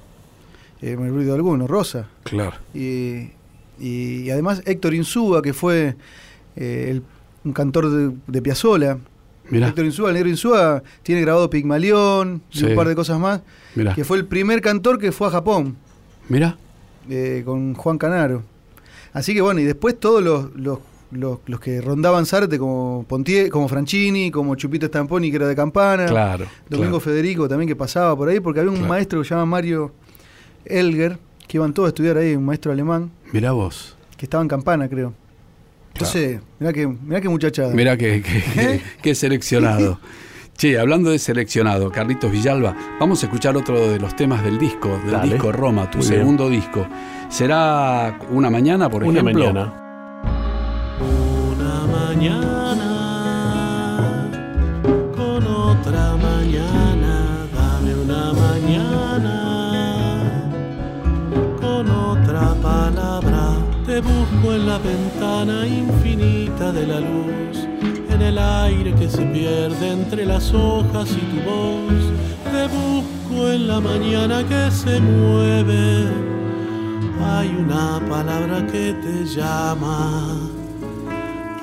eh, 0.82 0.96
me 0.96 1.10
olvido 1.10 1.32
de 1.32 1.36
alguno, 1.38 1.66
Rosa. 1.68 2.08
claro. 2.24 2.58
Y, 2.76 3.32
y- 3.80 4.22
y 4.26 4.30
además 4.32 4.62
Héctor 4.66 4.94
Insúa, 4.94 5.42
que 5.42 5.54
fue 5.54 5.96
eh, 6.56 6.88
el- 6.92 7.04
un 7.44 7.54
cantor 7.54 7.90
de, 7.90 8.16
de 8.28 8.42
Piazzolla. 8.42 8.98
Mira, 9.50 9.70
Héctor 9.70 9.86
Insúa, 9.86 10.10
el 10.10 10.16
negro 10.16 10.30
Insúa, 10.30 10.84
tiene 11.04 11.22
grabado 11.22 11.50
Pigmalión 11.50 12.42
y 12.52 12.64
un 12.66 12.76
par 12.76 12.88
de 12.90 12.96
cosas 12.96 13.18
más. 13.20 13.42
mira, 13.76 13.94
Que 13.96 14.04
fue 14.04 14.18
el 14.18 14.26
primer 14.26 14.60
cantor 14.62 15.00
que 15.00 15.12
fue 15.14 15.28
a 15.28 15.32
Japón. 15.32 15.78
mira. 16.28 16.58
eh, 17.10 17.44
con 17.46 17.74
Juan 17.74 17.98
Canaro. 17.98 18.44
Así 19.14 19.34
que 19.34 19.42
bueno, 19.42 19.60
y 19.60 19.64
después 19.64 20.00
todos 20.00 20.22
los, 20.24 20.56
los, 20.56 20.80
los, 21.12 21.40
los 21.46 21.60
que 21.60 21.82
rondaban 21.82 22.26
Zárate, 22.26 22.58
como 22.60 23.06
Pontier, 23.08 23.50
como 23.50 23.68
Franchini, 23.68 24.30
como 24.32 24.56
Chupito 24.56 24.88
Stamponi, 24.88 25.30
que 25.30 25.38
era 25.38 25.48
de 25.48 25.56
Campana, 25.56 26.06
Claro. 26.06 26.46
Domingo 26.70 27.00
claro. 27.00 27.00
Federico 27.00 27.48
también 27.48 27.68
que 27.68 27.76
pasaba 27.76 28.16
por 28.16 28.30
ahí, 28.30 28.40
porque 28.40 28.60
había 28.60 28.72
un 28.72 28.78
Claro. 28.78 28.90
maestro 28.94 29.22
que 29.22 29.28
se 29.28 29.34
llama 29.34 29.46
Mario 29.46 29.92
Elger, 30.66 31.18
que 31.48 31.58
iban 31.58 31.74
todos 31.74 31.88
a 31.88 31.90
estudiar 31.90 32.18
ahí, 32.18 32.36
un 32.36 32.46
maestro 32.46 32.72
alemán, 32.72 33.10
Mira 33.32 33.52
vos. 33.54 33.96
que 34.18 34.26
estaba 34.26 34.42
en 34.44 34.50
Campana, 34.50 34.88
creo. 34.90 35.14
Entonces, 35.94 36.40
mirá 36.60 36.74
que, 36.74 36.86
mirá 36.88 37.22
que 37.22 37.30
muchachada. 37.30 37.74
Mira 37.74 37.98
que, 37.98 38.22
que, 38.22 38.44
que- 38.54 38.82
que 39.02 39.16
seleccionado. 39.16 40.00
Che, 40.56 40.78
hablando 40.80 41.12
de 41.12 41.20
seleccionado, 41.20 41.92
Carlitos 41.92 42.32
Villalba, 42.32 42.76
vamos 43.00 43.22
a 43.24 43.28
escuchar 43.28 43.56
otro 43.58 43.92
de 43.92 44.00
los 44.00 44.16
temas 44.16 44.44
del 44.44 44.58
disco, 44.58 44.90
del 45.04 45.12
Dale. 45.12 45.34
disco 45.34 45.52
Roma, 45.52 45.90
tu 45.90 46.00
Muy 46.00 46.08
bien. 46.08 46.20
segundo 46.20 46.50
disco. 46.50 46.86
¿Será 47.30 48.18
una 48.32 48.50
mañana, 48.50 48.90
por 48.90 49.04
Una 49.04 49.20
ejemplo? 49.20 49.46
mañana. 49.54 49.74
Una 51.52 51.86
mañana 51.98 52.92
con 55.16 55.46
otra 55.46 56.16
mañana, 56.16 57.46
dame 57.56 57.96
una 57.96 58.34
mañana 58.34 59.36
con 61.62 61.90
otra 61.90 62.54
palabra. 62.62 63.56
Te 63.86 64.00
busco 64.02 64.54
en 64.54 64.68
la 64.68 64.78
ventana 64.80 65.68
infinita 65.68 66.72
de 66.72 66.88
la 66.88 67.00
luz, 67.00 67.68
en 68.10 68.22
el 68.22 68.38
aire 68.40 68.94
que 68.96 69.10
se 69.10 69.24
pierde 69.26 69.92
entre 69.92 70.26
las 70.26 70.54
hojas 70.54 71.10
y 71.12 71.22
tu 71.32 71.42
voz. 71.50 71.94
Te 72.52 72.68
busco 72.68 73.50
en 73.52 73.68
la 73.68 73.80
mañana 73.82 74.44
que 74.48 74.72
se 74.72 75.00
mueve. 75.02 76.08
Hay 77.24 77.50
una 77.50 78.00
palabra 78.10 78.66
que 78.68 78.94
te 78.94 79.26
llama. 79.26 80.38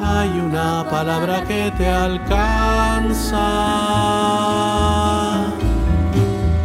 Hay 0.01 0.29
una 0.41 0.85
palabra 0.91 1.45
que 1.45 1.73
te 1.79 1.89
alcanza. 1.89 3.47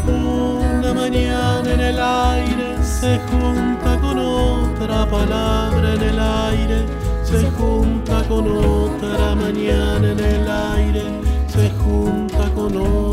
Una 0.08 0.94
mañana 0.94 1.74
en 1.74 1.80
el 1.80 2.00
aire 2.00 2.84
se 2.84 3.20
junta 3.30 4.00
con 4.00 4.18
otra 4.18 5.06
palabra 5.10 5.94
en 5.94 6.02
el 6.02 6.20
aire. 6.20 6.86
Se 7.24 7.50
junta 7.52 8.24
con 8.28 8.48
otra 8.48 9.36
mañana 9.36 10.12
en 10.12 10.20
el 10.20 10.50
aire. 10.50 11.04
Se 11.48 11.70
junta 11.72 12.50
con 12.56 12.76
otra 12.76 13.09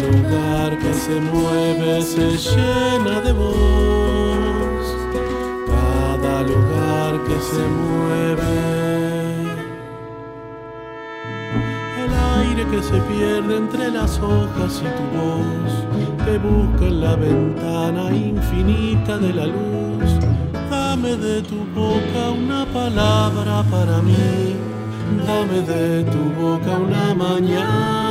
lugar 0.00 0.78
que 0.78 0.92
se 0.94 1.20
mueve 1.20 2.02
se 2.02 2.36
llena 2.36 3.20
de 3.20 3.32
voz. 3.32 4.84
Cada 5.66 6.42
lugar 6.42 7.12
que 7.26 7.38
se 7.52 7.64
mueve. 7.80 8.70
El 12.02 12.12
aire 12.38 12.66
que 12.70 12.82
se 12.82 12.98
pierde 13.10 13.56
entre 13.56 13.90
las 13.90 14.18
hojas 14.18 14.82
y 14.82 14.88
tu 14.98 15.04
voz 15.18 15.90
te 16.24 16.38
busca 16.38 16.84
en 16.86 17.00
la 17.00 17.16
ventana 17.16 18.10
infinita 18.14 19.18
de 19.18 19.32
la 19.32 19.46
luz. 19.46 20.10
Dame 20.70 21.16
de 21.16 21.42
tu 21.42 21.58
boca 21.74 22.30
una 22.30 22.64
palabra 22.66 23.64
para 23.70 24.00
mí. 24.02 24.56
Dame 25.26 25.60
de 25.62 26.04
tu 26.04 26.22
boca 26.40 26.78
una 26.78 27.14
mañana. 27.14 28.09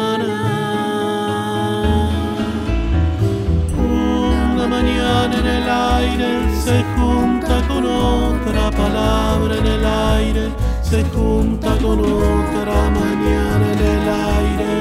Mañana 5.10 5.39
en 5.39 5.47
el 5.47 5.70
aire 5.70 6.62
se 6.64 6.84
junta 6.95 7.68
con 7.68 7.84
otra 7.84 8.70
palabra 8.70 9.57
en 9.57 9.66
el 9.66 9.86
aire, 9.86 10.51
se 10.84 11.03
junta 11.05 11.76
con 11.82 11.99
otra 11.99 12.89
mañana 12.91 13.72
en 13.74 13.80
el 13.80 14.07
aire, 14.38 14.72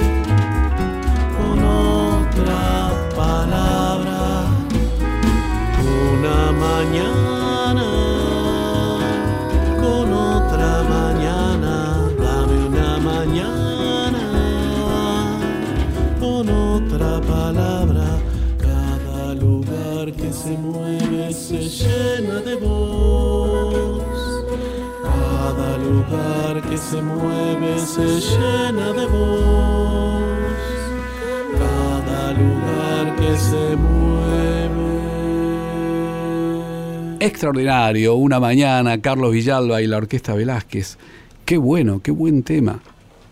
con 1.38 1.64
otra 1.64 2.90
palabra. 3.16 4.44
Una 6.12 6.52
mañana 6.52 7.37
se 20.48 20.56
mueve 20.56 21.32
se 21.34 21.58
llena 21.58 22.40
de 22.40 22.54
voz. 22.56 24.02
Cada 25.02 25.76
lugar 25.76 26.62
que 26.70 26.78
se 26.78 27.02
mueve 27.02 27.78
se 27.78 28.06
llena 28.06 28.92
de 28.94 29.06
voz. 29.06 30.22
Cada 31.58 32.32
lugar 32.32 33.16
que 33.16 33.36
se 33.36 33.76
mueve. 33.76 34.88
Extraordinario, 37.20 38.14
una 38.14 38.40
mañana, 38.40 39.02
Carlos 39.02 39.32
Villalba 39.32 39.82
y 39.82 39.86
la 39.86 39.98
Orquesta 39.98 40.32
Velázquez. 40.34 40.96
Qué 41.44 41.58
bueno, 41.58 42.00
qué 42.02 42.10
buen 42.10 42.42
tema. 42.42 42.80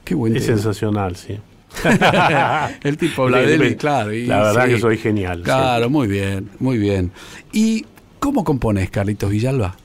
Qué 0.05 0.15
buen 0.15 0.37
Es 0.37 0.45
tema. 0.45 0.57
sensacional, 0.59 1.17
sí. 1.17 1.39
El 2.83 2.97
tipo 2.97 3.25
habla 3.25 3.39
de 3.39 3.55
él, 3.55 3.65
y 3.73 3.77
claro. 3.77 4.13
y 4.13 4.27
La 4.27 4.43
verdad 4.43 4.67
sí. 4.67 4.73
que 4.75 4.81
soy 4.81 4.99
genial. 4.99 5.43
Claro, 5.43 5.91
muy 5.91 6.07
bien, 6.09 6.51
muy 6.59 6.79
bien. 6.79 7.13
¿Y 7.53 7.85
cómo 8.19 8.45
compones, 8.45 8.91
Carlitos 8.91 9.31
Villalba? 9.31 9.77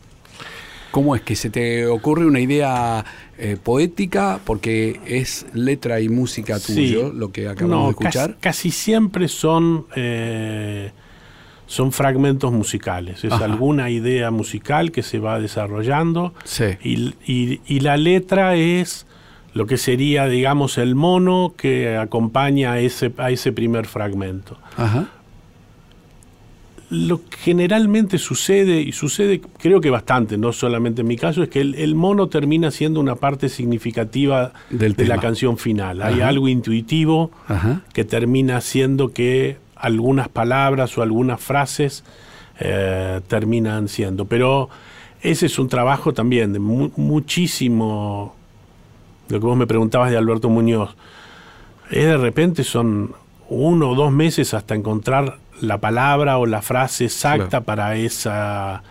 ¿Cómo 0.91 1.15
es 1.15 1.21
que 1.21 1.35
se 1.37 1.49
te 1.49 1.85
ocurre 1.87 2.25
una 2.25 2.39
idea 2.41 3.05
eh, 3.37 3.57
poética? 3.61 4.39
Porque 4.43 4.99
es 5.05 5.45
letra 5.53 6.01
y 6.01 6.09
música 6.09 6.59
Sí. 6.59 6.75
tuyo, 6.75 7.13
lo 7.13 7.31
que 7.31 7.47
acabamos 7.47 7.69
No, 7.79 7.85
de 7.85 7.91
escuchar. 7.91 8.31
Casi, 8.41 8.69
casi 8.69 8.71
siempre 8.71 9.29
son, 9.29 9.85
eh, 9.95 10.91
son 11.65 11.93
fragmentos 11.93 12.51
musicales. 12.51 13.23
Es 13.23 13.31
Ajá. 13.31 13.45
alguna 13.45 13.89
idea 13.89 14.31
musical 14.31 14.91
que 14.91 15.01
se 15.01 15.19
va 15.19 15.39
desarrollando 15.39 16.33
Sí. 16.43 16.65
y, 16.83 17.13
y- 17.25 17.61
y 17.65 17.79
la 17.79 17.95
letra 17.95 18.55
es 18.57 19.05
lo 19.53 19.65
que 19.65 19.77
sería, 19.77 20.27
digamos, 20.27 20.77
el 20.77 20.95
mono 20.95 21.53
que 21.57 21.97
acompaña 21.97 22.73
a 22.73 22.79
ese, 22.79 23.11
a 23.17 23.31
ese 23.31 23.51
primer 23.51 23.85
fragmento. 23.85 24.57
Ajá. 24.77 25.09
Lo 26.89 27.21
que 27.23 27.37
generalmente 27.37 28.17
sucede, 28.17 28.81
y 28.81 28.91
sucede 28.91 29.39
creo 29.59 29.79
que 29.79 29.89
bastante, 29.89 30.37
no 30.37 30.51
solamente 30.51 31.01
en 31.01 31.07
mi 31.07 31.15
caso, 31.15 31.41
es 31.41 31.47
que 31.47 31.61
el, 31.61 31.75
el 31.75 31.95
mono 31.95 32.27
termina 32.27 32.69
siendo 32.69 32.99
una 32.99 33.15
parte 33.15 33.47
significativa 33.47 34.51
Del 34.69 34.93
de 34.95 35.05
la 35.05 35.17
canción 35.17 35.57
final. 35.57 36.01
Hay 36.01 36.19
algo 36.19 36.49
intuitivo 36.49 37.31
Ajá. 37.47 37.81
que 37.93 38.03
termina 38.03 38.57
haciendo 38.57 39.13
que 39.13 39.55
algunas 39.77 40.27
palabras 40.27 40.97
o 40.97 41.01
algunas 41.01 41.39
frases 41.39 42.03
eh, 42.59 43.21
terminan 43.29 43.87
siendo. 43.87 44.25
Pero 44.25 44.67
ese 45.21 45.45
es 45.45 45.57
un 45.59 45.69
trabajo 45.69 46.13
también 46.13 46.51
de 46.51 46.59
mu- 46.59 46.91
muchísimo, 46.97 48.35
lo 49.31 49.39
que 49.39 49.45
vos 49.45 49.57
me 49.57 49.67
preguntabas 49.67 50.11
de 50.11 50.17
Alberto 50.17 50.49
Muñoz, 50.49 50.95
es 51.89 52.05
de 52.05 52.17
repente 52.17 52.63
son 52.63 53.15
uno 53.49 53.89
o 53.89 53.95
dos 53.95 54.11
meses 54.11 54.53
hasta 54.53 54.75
encontrar 54.75 55.37
la 55.61 55.79
palabra 55.79 56.37
o 56.37 56.45
la 56.45 56.61
frase 56.61 57.05
exacta 57.05 57.61
para 57.61 57.95
esa 57.95 58.83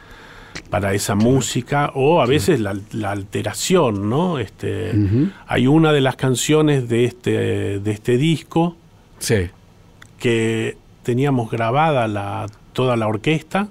para 0.69 0.95
esa 0.95 1.15
música 1.15 1.93
o 1.95 2.21
a 2.21 2.27
veces 2.27 2.61
la, 2.61 2.75
alteración, 3.11 4.09
¿no? 4.09 4.39
Este, 4.39 4.93
Hay 5.47 5.67
una 5.67 5.93
de 5.93 6.01
las 6.01 6.17
canciones 6.17 6.89
de 6.89 7.05
este, 7.05 7.79
de 7.81 7.91
este 7.91 8.17
disco 8.17 8.77
que 10.19 10.77
teníamos 11.03 11.51
grabada 11.51 12.09
la, 12.09 12.47
toda 12.73 12.97
la 12.97 13.07
orquesta 13.09 13.69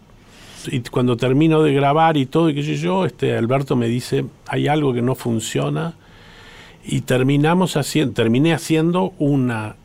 y 0.68 0.82
cuando 0.82 1.16
termino 1.16 1.64
de 1.64 1.74
grabar 1.74 2.18
y 2.18 2.26
todo, 2.26 2.50
y 2.50 2.56
que 2.56 2.64
yo, 2.64 3.06
este, 3.06 3.38
Alberto 3.38 3.76
me 3.76 3.88
dice, 3.88 4.26
hay 4.48 4.68
algo 4.68 4.94
que 4.94 5.02
no 5.02 5.16
funciona 5.16 5.94
y 6.86 7.02
terminamos 7.02 7.78
haciendo, 7.78 8.14
terminé 8.14 8.54
haciendo 8.54 9.14
una 9.20 9.76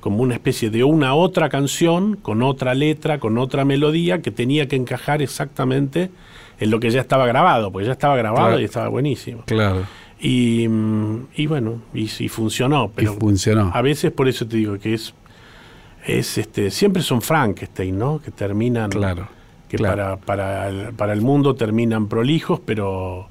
como 0.00 0.22
una 0.22 0.34
especie 0.34 0.70
de 0.70 0.84
una 0.84 1.14
otra 1.14 1.48
canción 1.48 2.14
con 2.14 2.40
otra 2.42 2.74
letra, 2.74 3.18
con 3.18 3.38
otra 3.38 3.64
melodía 3.64 4.22
que 4.22 4.30
tenía 4.30 4.68
que 4.68 4.76
encajar 4.76 5.20
exactamente 5.20 6.10
en 6.60 6.70
lo 6.70 6.78
que 6.78 6.90
ya 6.90 7.00
estaba 7.00 7.26
grabado, 7.26 7.72
porque 7.72 7.86
ya 7.86 7.92
estaba 7.92 8.16
grabado 8.16 8.60
y 8.60 8.64
estaba 8.64 8.86
buenísimo. 8.86 9.42
Claro. 9.46 9.82
Y, 10.20 10.68
mm, 10.68 11.26
y 11.34 11.46
bueno, 11.46 11.82
y, 11.92 12.06
funcionó, 12.28 12.90
pero 12.94 13.14
funcionó. 13.14 13.72
a 13.74 13.82
veces 13.82 14.12
por 14.12 14.28
eso 14.28 14.46
te 14.46 14.56
digo 14.58 14.78
que 14.78 14.94
es 14.94 15.12
es 16.06 16.38
este 16.38 16.70
siempre 16.70 17.02
son 17.02 17.20
Frankenstein, 17.20 17.98
¿no? 17.98 18.20
Que 18.20 18.30
terminan 18.30 18.90
claro, 18.90 19.28
que 19.68 19.76
para 19.76 20.16
para 20.18 20.68
el, 20.68 20.94
para 20.94 21.14
el 21.14 21.20
mundo 21.20 21.56
terminan 21.56 22.06
prolijos, 22.06 22.60
pero 22.64 23.28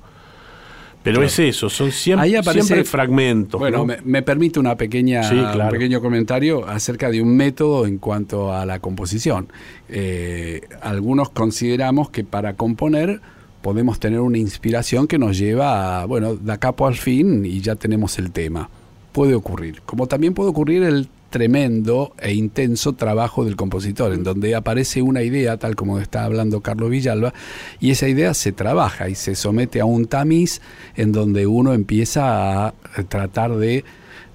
pero 1.06 1.22
es 1.22 1.38
eso, 1.38 1.70
son 1.70 1.92
siempre, 1.92 2.84
fragmentos. 2.84 3.60
Bueno, 3.60 3.86
me, 3.86 4.22
permite 4.24 4.60
una 4.60 4.76
pequeña, 4.76 5.22
un 5.32 5.70
pequeño 5.70 6.02
comentario 6.02 6.68
acerca 6.68 7.12
de 7.12 7.22
un 7.22 7.38
método 7.38 7.86
en 7.86 8.00
cuanto 8.00 8.52
a 8.52 8.66
la 8.66 8.80
composición. 8.80 9.48
Eh, 9.88 10.62
algunos 10.82 11.30
consideramos 11.30 12.10
que 12.10 12.24
para 12.24 12.56
componer 12.56 13.22
podemos 13.62 14.00
tener 14.00 14.20
una 14.20 14.40
inspiración 14.40 15.06
que 15.06 15.20
nos 15.20 15.38
lleva 15.38 16.02
a, 16.02 16.06
bueno, 16.06 16.36
de 16.36 16.58
capo 16.58 16.88
al 16.88 16.96
fin 16.96 17.46
y 17.46 17.62
ya 17.62 17.76
tenemos 17.76 18.18
el 18.18 18.32
tema. 18.32 18.70
Puede 19.16 19.34
ocurrir. 19.34 19.82
Como 19.86 20.08
también 20.08 20.34
puede 20.34 20.50
ocurrir 20.50 20.84
el 20.84 21.08
tremendo 21.30 22.12
e 22.20 22.34
intenso 22.34 22.92
trabajo 22.92 23.46
del 23.46 23.56
compositor, 23.56 24.12
en 24.12 24.24
donde 24.24 24.56
aparece 24.56 25.02
una 25.02 25.24
idea, 25.24 25.56
tal 25.56 25.78
como 25.78 26.00
está 26.00 26.26
hablando 26.26 26.60
Carlos 26.60 26.90
Villalba, 26.90 27.34
y 27.80 27.92
esa 27.92 28.10
idea 28.10 28.34
se 28.34 28.52
trabaja 28.52 29.08
y 29.08 29.16
se 29.16 29.36
somete 29.36 29.80
a 29.80 29.86
un 29.86 30.08
tamiz 30.08 30.60
en 30.98 31.14
donde 31.14 31.48
uno 31.48 31.74
empieza 31.74 32.68
a 32.68 32.74
tratar 33.08 33.56
de 33.56 33.86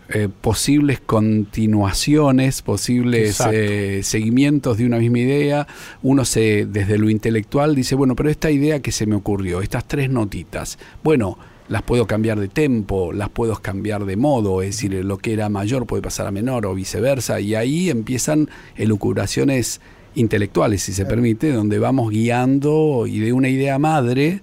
eh, 0.08 0.28
posibles 0.40 0.98
continuaciones, 0.98 2.62
posibles 2.62 3.38
eh, 3.52 4.00
seguimientos 4.02 4.78
de 4.78 4.86
una 4.86 4.96
misma 4.96 5.18
idea. 5.18 5.66
Uno 6.02 6.24
se, 6.24 6.64
desde 6.64 6.96
lo 6.96 7.10
intelectual, 7.10 7.74
dice, 7.74 7.96
bueno, 7.96 8.16
pero 8.16 8.30
esta 8.30 8.50
idea 8.50 8.80
que 8.80 8.92
se 8.92 9.04
me 9.04 9.14
ocurrió, 9.14 9.60
estas 9.60 9.86
tres 9.86 10.08
notitas, 10.08 10.78
bueno, 11.04 11.36
las 11.70 11.82
puedo 11.82 12.06
cambiar 12.06 12.40
de 12.40 12.48
tempo, 12.48 13.12
las 13.12 13.28
puedo 13.28 13.54
cambiar 13.54 14.04
de 14.04 14.16
modo, 14.16 14.60
es 14.60 14.70
decir, 14.76 14.92
lo 15.04 15.18
que 15.18 15.32
era 15.32 15.48
mayor 15.48 15.86
puede 15.86 16.02
pasar 16.02 16.26
a 16.26 16.32
menor 16.32 16.66
o 16.66 16.74
viceversa, 16.74 17.40
y 17.40 17.54
ahí 17.54 17.90
empiezan 17.90 18.50
elucubraciones 18.76 19.80
intelectuales, 20.16 20.82
si 20.82 20.92
se 20.92 21.06
permite, 21.06 21.52
donde 21.52 21.78
vamos 21.78 22.10
guiando 22.10 23.06
y 23.06 23.20
de 23.20 23.32
una 23.32 23.48
idea 23.48 23.78
madre 23.78 24.40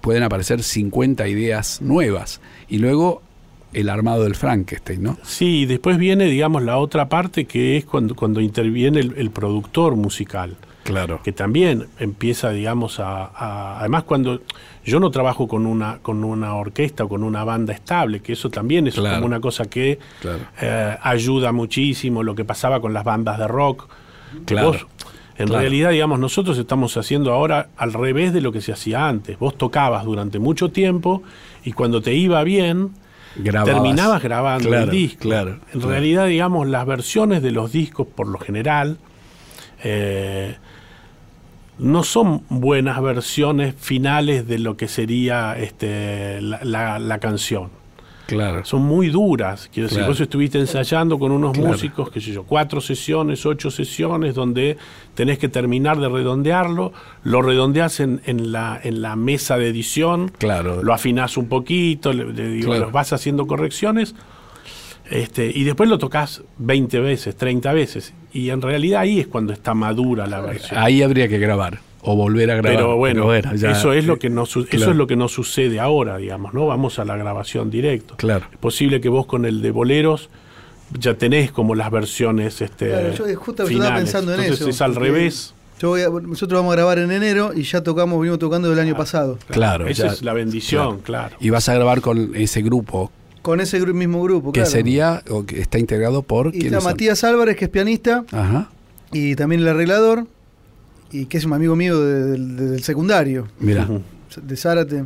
pueden 0.00 0.22
aparecer 0.22 0.62
50 0.62 1.26
ideas 1.26 1.82
nuevas. 1.82 2.40
Y 2.68 2.78
luego 2.78 3.22
el 3.72 3.88
armado 3.88 4.22
del 4.22 4.36
Frankenstein, 4.36 5.02
¿no? 5.02 5.18
Sí, 5.24 5.62
y 5.62 5.66
después 5.66 5.98
viene, 5.98 6.26
digamos, 6.26 6.62
la 6.62 6.78
otra 6.78 7.08
parte 7.08 7.44
que 7.44 7.76
es 7.76 7.84
cuando, 7.84 8.14
cuando 8.14 8.40
interviene 8.40 9.00
el 9.00 9.30
productor 9.32 9.96
musical. 9.96 10.56
Claro. 10.84 11.20
Que 11.22 11.32
también 11.32 11.86
empieza, 11.98 12.50
digamos, 12.50 12.98
a, 12.98 13.78
Además, 13.78 14.04
cuando 14.04 14.40
yo 14.84 15.00
no 15.00 15.10
trabajo 15.10 15.46
con 15.46 15.66
una, 15.66 15.98
con 15.98 16.24
una 16.24 16.54
orquesta 16.54 17.04
o 17.04 17.08
con 17.08 17.22
una 17.22 17.44
banda 17.44 17.72
estable, 17.72 18.20
que 18.20 18.32
eso 18.32 18.50
también 18.50 18.86
es 18.86 18.96
como 18.96 19.24
una 19.24 19.40
cosa 19.40 19.66
que 19.66 19.98
eh, 20.60 20.96
ayuda 21.02 21.52
muchísimo, 21.52 22.22
lo 22.22 22.34
que 22.34 22.44
pasaba 22.44 22.80
con 22.80 22.92
las 22.92 23.04
bandas 23.04 23.38
de 23.38 23.46
rock. 23.46 23.88
Claro. 24.46 24.74
en 25.36 25.48
realidad, 25.48 25.90
digamos, 25.90 26.18
nosotros 26.18 26.56
estamos 26.58 26.96
haciendo 26.96 27.32
ahora 27.32 27.68
al 27.76 27.92
revés 27.92 28.32
de 28.32 28.40
lo 28.40 28.50
que 28.50 28.60
se 28.60 28.72
hacía 28.72 29.08
antes. 29.08 29.38
Vos 29.38 29.56
tocabas 29.56 30.04
durante 30.04 30.38
mucho 30.38 30.70
tiempo 30.70 31.22
y 31.64 31.72
cuando 31.72 32.00
te 32.00 32.14
iba 32.14 32.42
bien, 32.42 32.92
terminabas 33.42 34.22
grabando 34.22 34.74
el 34.74 34.90
disco. 34.90 35.22
Claro, 35.22 35.60
en 35.72 35.80
realidad, 35.82 36.26
digamos, 36.26 36.66
las 36.66 36.86
versiones 36.86 37.42
de 37.42 37.52
los 37.52 37.70
discos, 37.72 38.06
por 38.08 38.26
lo 38.26 38.38
general, 38.38 38.98
eh, 39.84 40.56
no 41.78 42.04
son 42.04 42.42
buenas 42.48 43.00
versiones 43.02 43.74
finales 43.78 44.46
de 44.46 44.58
lo 44.58 44.76
que 44.76 44.88
sería 44.88 45.56
este, 45.58 46.40
la, 46.40 47.18
canción. 47.20 47.70
Claro. 48.26 48.64
Son 48.64 48.82
muy 48.82 49.08
duras. 49.08 49.68
Quiero 49.72 49.88
decir, 49.88 50.04
vos 50.04 50.20
estuviste 50.20 50.58
ensayando 50.58 51.18
con 51.18 51.32
unos 51.32 51.56
músicos, 51.58 52.10
qué 52.10 52.20
sé 52.20 52.32
yo, 52.32 52.44
cuatro 52.44 52.80
sesiones, 52.80 53.44
ocho 53.44 53.70
sesiones, 53.70 54.34
donde 54.34 54.78
tenés 55.14 55.38
que 55.38 55.48
terminar 55.48 55.98
de 55.98 56.08
redondearlo, 56.08 56.92
lo 57.24 57.42
redondeás 57.42 58.00
en, 58.00 58.22
en, 58.24 58.52
la, 58.52 58.80
en 58.82 59.02
la 59.02 59.16
mesa 59.16 59.58
de 59.58 59.68
edición, 59.68 60.30
claro. 60.38 60.82
lo 60.82 60.94
afinás 60.94 61.36
un 61.36 61.48
poquito, 61.48 62.12
le, 62.12 62.64
vas 62.90 63.12
haciendo 63.12 63.46
correcciones, 63.46 64.14
este, 65.10 65.50
y 65.52 65.64
después 65.64 65.88
lo 65.88 65.98
tocas 65.98 66.42
20 66.58 67.00
veces, 67.00 67.36
30 67.36 67.72
veces. 67.72 68.14
Y 68.32 68.50
en 68.50 68.62
realidad 68.62 69.02
ahí 69.02 69.20
es 69.20 69.26
cuando 69.26 69.52
está 69.52 69.74
madura 69.74 70.26
la 70.26 70.40
versión. 70.40 70.80
Ahí 70.80 71.02
habría 71.02 71.28
que 71.28 71.38
grabar 71.38 71.80
o 72.02 72.16
volver 72.16 72.50
a 72.50 72.56
grabar. 72.56 72.76
Pero 72.76 72.96
bueno, 72.96 73.34
eso 73.34 73.92
es 73.92 74.06
lo 74.06 74.18
que 74.18 74.28
no 74.30 74.44
eso 74.44 74.64
es 74.68 74.96
lo 74.96 75.06
que 75.06 75.16
no 75.16 75.28
sucede 75.28 75.80
ahora, 75.80 76.16
digamos, 76.16 76.52
¿no? 76.54 76.66
Vamos 76.66 76.98
a 76.98 77.04
la 77.04 77.16
grabación 77.16 77.70
directo. 77.70 78.16
Claro. 78.16 78.46
Es 78.50 78.58
posible 78.58 79.00
que 79.00 79.08
vos 79.08 79.26
con 79.26 79.44
el 79.44 79.62
de 79.62 79.70
boleros 79.70 80.28
ya 80.98 81.14
tenés 81.14 81.52
como 81.52 81.74
las 81.74 81.90
versiones 81.90 82.60
este 82.60 82.88
claro, 82.88 83.14
yo 83.14 83.40
justo 83.40 83.62
estaba 83.62 83.96
pensando 83.96 84.34
en 84.34 84.40
eso. 84.40 84.68
Es 84.68 84.80
al 84.82 84.94
revés. 84.94 85.54
Yo 85.80 85.96
nosotros 86.20 86.60
vamos 86.60 86.74
a 86.74 86.76
grabar 86.76 86.98
en 86.98 87.10
enero 87.10 87.52
y 87.54 87.62
ya 87.62 87.82
tocamos, 87.82 88.20
venimos 88.20 88.38
tocando 88.38 88.72
el 88.72 88.78
año 88.78 88.96
pasado. 88.96 89.38
Claro, 89.48 89.88
esa 89.88 90.08
es 90.08 90.22
la 90.22 90.32
bendición, 90.32 90.98
claro. 91.00 91.36
Y 91.40 91.50
vas 91.50 91.68
a 91.68 91.74
grabar 91.74 92.00
con 92.00 92.36
ese 92.36 92.62
grupo 92.62 93.10
con 93.42 93.60
ese 93.60 93.84
mismo 93.92 94.22
grupo, 94.22 94.52
que 94.52 94.64
sería, 94.64 95.22
o 95.28 95.44
que 95.44 95.60
está 95.60 95.78
integrado 95.78 96.22
por... 96.22 96.54
Y 96.54 96.66
está 96.66 96.80
Matías 96.80 97.24
Álvarez, 97.24 97.56
que 97.56 97.66
es 97.66 97.70
pianista, 97.70 98.24
Ajá. 98.30 98.70
y 99.12 99.34
también 99.34 99.60
el 99.60 99.68
arreglador, 99.68 100.26
y 101.10 101.26
que 101.26 101.38
es 101.38 101.44
un 101.44 101.52
amigo 101.52 101.76
mío 101.76 102.00
del 102.00 102.82
secundario. 102.82 103.48
Mira. 103.58 103.88
De 104.42 104.56
Zárate. 104.56 105.04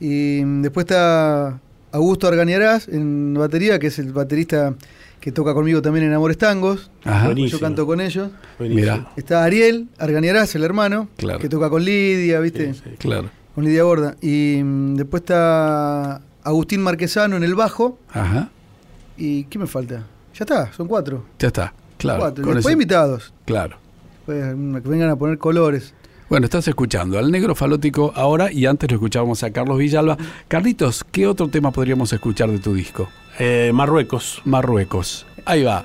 Y 0.00 0.42
después 0.62 0.84
está 0.84 1.60
Augusto 1.92 2.26
Arganiarás 2.26 2.88
en 2.88 3.34
batería, 3.34 3.78
que 3.78 3.86
es 3.86 3.98
el 4.00 4.12
baterista 4.12 4.74
que 5.20 5.30
toca 5.30 5.54
conmigo 5.54 5.80
también 5.80 6.06
en 6.06 6.12
Amores 6.12 6.36
Tangos. 6.38 6.90
Ajá. 7.04 7.32
Yo 7.32 7.60
canto 7.60 7.86
con 7.86 8.00
ellos. 8.00 8.30
Mira. 8.58 9.12
Está 9.16 9.44
Ariel 9.44 9.86
Arganiarás, 9.98 10.54
el 10.56 10.64
hermano, 10.64 11.08
que 11.40 11.48
toca 11.48 11.70
con 11.70 11.84
Lidia, 11.84 12.40
¿viste? 12.40 12.74
Claro. 12.98 13.30
Con 13.54 13.64
Lidia 13.64 13.84
Gorda. 13.84 14.16
Y 14.20 14.60
mm, 14.64 14.96
después 14.96 15.20
está 15.20 16.20
Agustín 16.44 16.82
Marquesano 16.82 17.36
en 17.36 17.44
el 17.44 17.54
bajo. 17.54 17.98
Ajá. 18.10 18.50
¿Y 19.16 19.44
qué 19.44 19.58
me 19.58 19.66
falta? 19.66 20.04
Ya 20.34 20.44
está, 20.44 20.72
son 20.72 20.88
cuatro. 20.88 21.24
Ya 21.38 21.48
está, 21.48 21.74
claro. 21.98 22.20
Cuatro. 22.20 22.54
Después 22.54 22.72
invitados. 22.72 23.32
Claro. 23.44 23.76
Pues, 24.26 24.42
que 24.44 24.88
vengan 24.88 25.10
a 25.10 25.16
poner 25.16 25.38
colores. 25.38 25.94
Bueno, 26.28 26.46
estás 26.46 26.66
escuchando 26.66 27.18
al 27.18 27.30
negro 27.30 27.54
falótico 27.54 28.12
ahora 28.16 28.50
y 28.50 28.64
antes 28.64 28.90
lo 28.90 28.96
escuchábamos 28.96 29.42
a 29.42 29.50
Carlos 29.50 29.76
Villalba. 29.76 30.16
Carlitos, 30.48 31.04
¿qué 31.04 31.26
otro 31.26 31.48
tema 31.48 31.72
podríamos 31.72 32.10
escuchar 32.12 32.50
de 32.50 32.58
tu 32.58 32.72
disco? 32.72 33.08
Eh, 33.38 33.70
Marruecos. 33.74 34.40
Marruecos. 34.44 35.26
Ahí 35.44 35.62
va. 35.62 35.84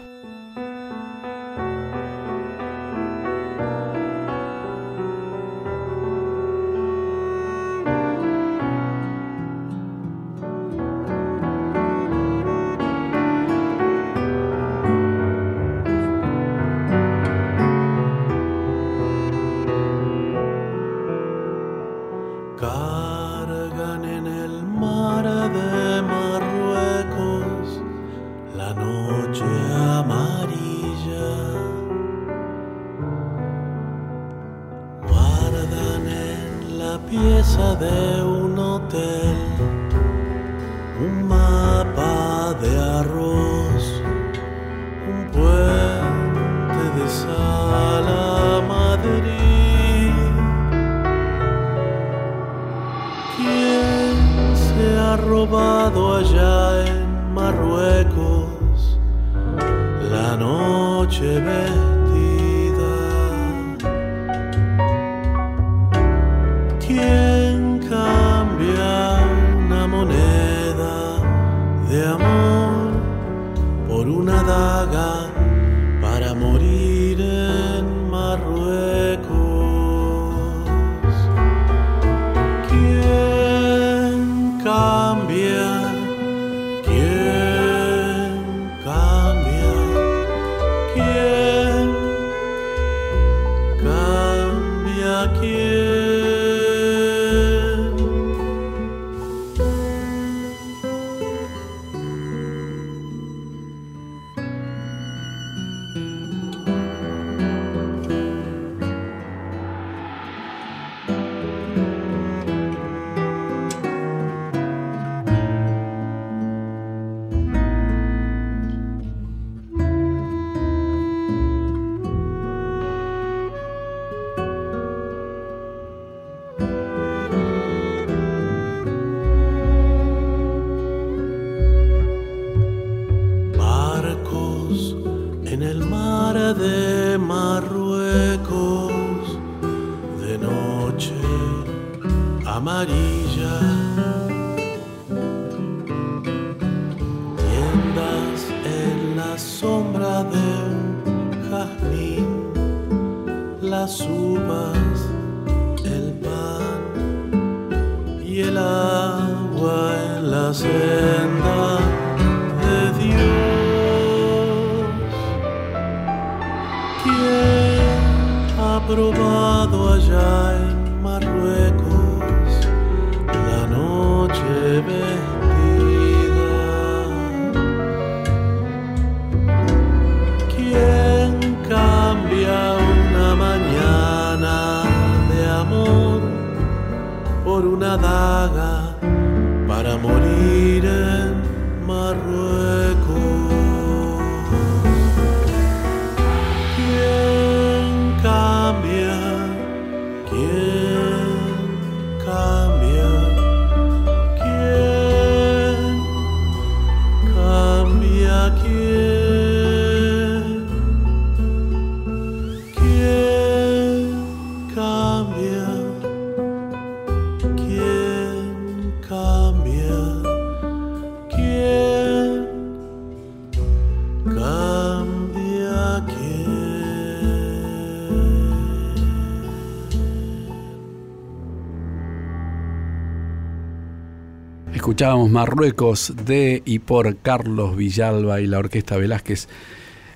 Escuchábamos 234.88 235.29
Marruecos 235.29 236.13
de 236.25 236.61
y 236.63 236.79
por 236.79 237.17
Carlos 237.17 237.75
Villalba 237.75 238.39
y 238.39 238.47
la 238.47 238.59
Orquesta 238.59 238.95
Velázquez. 238.95 239.49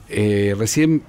Eh, 0.07 0.55
recién 0.57 1.01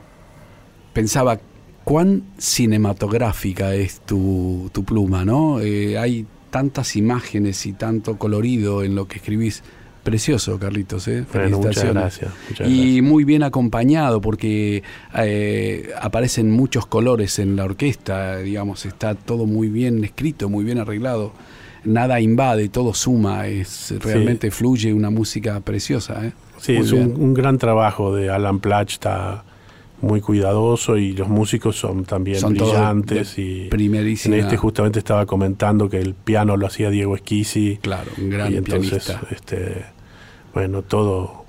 pensaba 0.92 1.38
cuán 1.84 2.24
cinematográfica 2.38 3.72
es 3.76 4.00
tu, 4.00 4.68
tu 4.72 4.82
pluma, 4.82 5.24
¿no? 5.24 5.60
Eh, 5.60 5.96
hay 5.96 6.26
tantas 6.50 6.96
imágenes 6.96 7.64
y 7.64 7.72
tanto 7.72 8.18
colorido 8.18 8.82
en 8.82 8.96
lo 8.96 9.06
que 9.06 9.18
escribís. 9.18 9.62
Precioso, 10.02 10.58
Carlitos, 10.58 11.06
¿eh? 11.06 11.24
Bueno, 11.32 11.58
muchas 11.58 11.76
Felicitaciones. 11.76 11.94
gracias. 11.94 12.32
muchas 12.48 12.68
Y 12.68 13.00
muy 13.00 13.22
bien 13.22 13.44
acompañado 13.44 14.20
porque 14.20 14.82
eh, 15.14 15.88
aparecen 16.00 16.50
muchos 16.50 16.86
colores 16.86 17.38
en 17.38 17.54
la 17.54 17.66
orquesta, 17.66 18.38
digamos, 18.38 18.86
está 18.86 19.14
todo 19.14 19.46
muy 19.46 19.68
bien 19.68 20.02
escrito, 20.02 20.48
muy 20.48 20.64
bien 20.64 20.78
arreglado. 20.78 21.32
Nada 21.85 22.20
invade, 22.20 22.68
todo 22.68 22.95
suma, 22.95 23.49
es 23.49 23.93
realmente 24.01 24.51
fluye 24.51 24.93
una 24.93 25.11
música 25.11 25.61
preciosa. 25.61 26.24
¿eh? 26.26 26.33
Sí, 26.59 26.74
Muy 26.74 26.83
es 26.87 26.93
un, 26.93 27.35
gran 27.35 27.59
trabajo 27.59 28.14
de 28.14 28.30
Alan 28.30 28.61
Platch, 28.61 28.93
está 28.95 29.45
muy 30.01 30.20
cuidadoso 30.20 30.97
y 30.97 31.12
los 31.12 31.28
músicos 31.28 31.76
son 31.76 32.05
también 32.05 32.39
Son 32.39 32.55
brillantes. 32.55 33.39
y 33.39 33.68
primerísima- 33.68 34.37
En 34.37 34.43
este 34.45 34.57
justamente 34.57 34.99
estaba 34.99 35.26
comentando 35.26 35.89
que 35.89 35.99
el 35.99 36.14
piano 36.14 36.57
lo 36.57 36.66
hacía 36.66 36.91
Diego 36.91 37.14
Esquisi. 37.16 37.78
Claro, 37.80 38.11
un 38.18 38.30
gran 38.30 38.53
y 38.53 38.57
entonces, 38.57 39.05
pianista. 39.05 39.35
este, 39.35 39.85
bueno, 40.55 40.83
todo, 40.83 41.41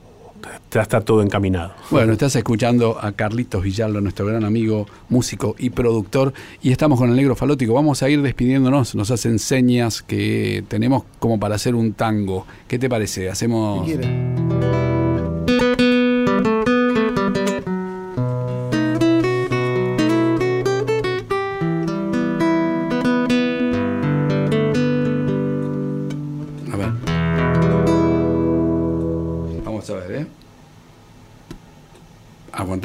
ya 0.72 0.82
está 0.82 1.02
todo 1.02 1.22
encaminado. 1.22 1.74
Bueno, 1.92 2.14
estás 2.14 2.36
escuchando 2.36 2.98
a 3.00 3.12
Carlitos 3.12 3.64
Villalba, 3.64 4.02
nuestro 4.02 4.26
gran 4.26 4.44
amigo, 4.44 4.88
músico 5.10 5.56
y 5.58 5.70
productor, 5.70 6.34
y 6.62 6.72
estamos 6.72 7.00
con 7.00 7.10
el 7.10 7.16
negro 7.16 7.36
falótico. 7.36 7.74
Vamos 7.74 8.04
a 8.04 8.10
ir 8.10 8.22
despidiéndonos, 8.22 8.96
nos 8.96 9.12
hacen 9.12 9.40
señas 9.40 10.02
que 10.02 10.64
tenemos 10.68 11.04
como 11.20 11.40
para 11.40 11.56
hacer 11.56 11.76
un 11.76 11.94
tango. 11.94 12.46
¿Qué 12.68 12.80
te 12.80 12.90
parece? 12.90 13.30
Hacemos... 13.30 13.88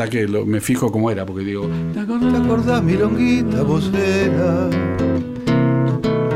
Que 0.06 0.26
lo- 0.28 0.46
me 0.46 0.60
fijo 0.60 0.90
cómo 0.92 1.10
era, 1.10 1.26
porque 1.26 1.44
digo... 1.44 1.68
¿te 1.92 2.00
acordás? 2.00 2.32
¿Te 2.32 2.38
acordás, 2.38 2.82
milonguita 2.82 3.62
vocera? 3.62 4.68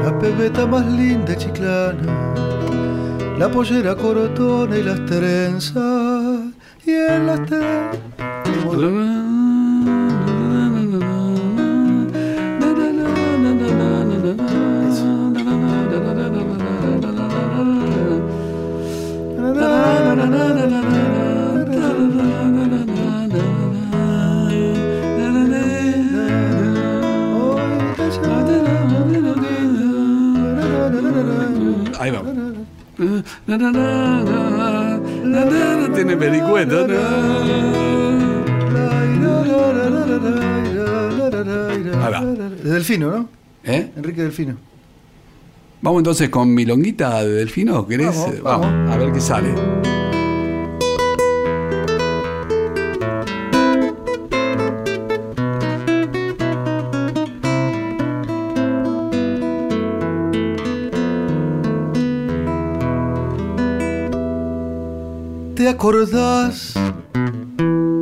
La 0.04 0.18
pebeta 0.18 0.66
más 0.66 0.84
linda 0.92 1.34
chiclana, 1.36 2.34
la 3.38 3.48
pollera 3.50 3.94
corotona 3.94 4.76
y 4.76 4.82
las 4.82 5.04
trenzas, 5.06 6.40
y 6.84 6.90
en 6.90 7.26
las 7.26 7.46
trenzas. 7.46 7.98
Tiene 35.94 36.16
pericueto. 36.16 36.86
De 42.62 42.70
Delfino, 42.70 43.10
¿no? 43.10 43.28
¿Eh? 43.64 43.90
Enrique 43.96 44.22
Delfino. 44.22 44.56
Vamos 45.80 46.00
entonces 46.00 46.28
con 46.28 46.54
Milonguita 46.54 47.24
de 47.24 47.30
Delfino, 47.30 47.86
¿querés? 47.86 48.16
Vamos, 48.16 48.42
vamos, 48.42 48.66
vamos. 48.66 48.90
a 48.92 48.96
ver 48.98 49.12
qué 49.12 49.20
sale. 49.20 49.91
Acordás, 65.72 66.74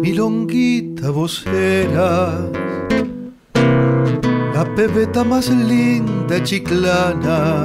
milonguita 0.03 1.11
vos 1.11 1.45
eras? 1.47 2.51
La 4.55 4.65
pebeta 4.75 5.23
más 5.23 5.49
linda 5.49 6.43
chiclana, 6.43 7.65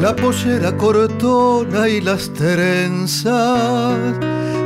la 0.00 0.14
pollera 0.14 0.76
cortona 0.76 1.88
y 1.88 2.00
las 2.02 2.30
trenzas, 2.34 3.98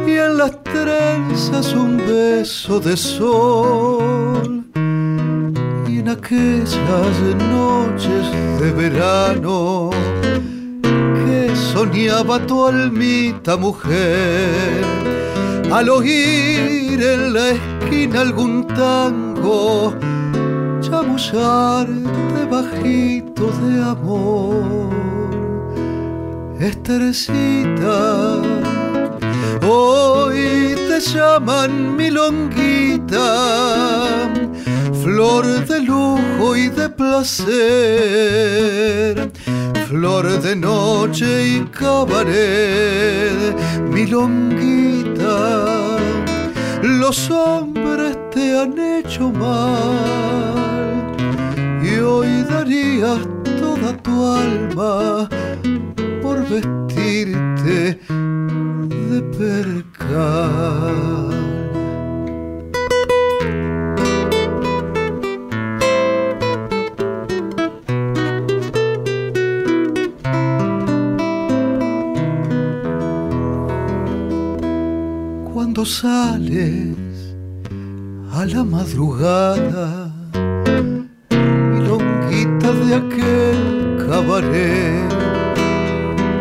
y 0.06 0.12
en 0.26 0.36
las 0.36 0.62
trenzas 0.64 1.72
un 1.74 1.98
beso 1.98 2.80
de 2.80 2.96
sol. 2.96 4.64
Y 5.86 6.00
en 6.00 6.08
aquellas 6.08 7.16
noches 7.56 8.24
de 8.60 8.72
verano, 8.72 9.90
soñaba 11.88 12.38
tu 12.46 12.66
almita 12.66 13.56
mujer. 13.56 14.84
Al 15.72 15.88
oír 15.88 17.02
en 17.02 17.32
la 17.32 17.50
esquina 17.50 18.20
algún 18.20 18.66
tango 18.66 19.94
chamullarte 20.80 22.40
bajito 22.50 23.50
de 23.62 23.82
amor. 23.82 24.88
Estercita 26.58 28.40
hoy 29.66 30.74
te 30.88 31.00
llaman 31.00 31.96
milonguita 31.96 33.26
flor 35.08 35.46
de 35.66 35.80
lujo 35.80 36.54
y 36.54 36.68
de 36.68 36.90
placer 36.90 37.58
flor 39.88 40.26
de 40.42 40.54
noche 40.54 41.28
y 41.48 41.60
cabaret, 41.70 43.56
milonguita. 43.90 45.36
Los 46.82 47.30
hombres 47.30 48.18
te 48.30 48.58
han 48.60 48.78
hecho 48.78 49.30
mal 49.30 51.16
y 51.82 51.98
hoy 52.00 52.42
darías 52.42 53.20
toda 53.60 53.96
tu 54.02 54.26
alma 54.26 55.26
por 56.20 56.46
vestirte 56.50 57.98
de 59.10 59.22
percal. 59.38 60.78
Cuando 75.78 75.92
sales 75.92 76.96
a 78.32 78.44
la 78.46 78.64
madrugada, 78.64 80.12
milonguita 81.72 82.72
de 82.72 82.94
aquel 82.96 84.04
cabaret, 84.04 85.08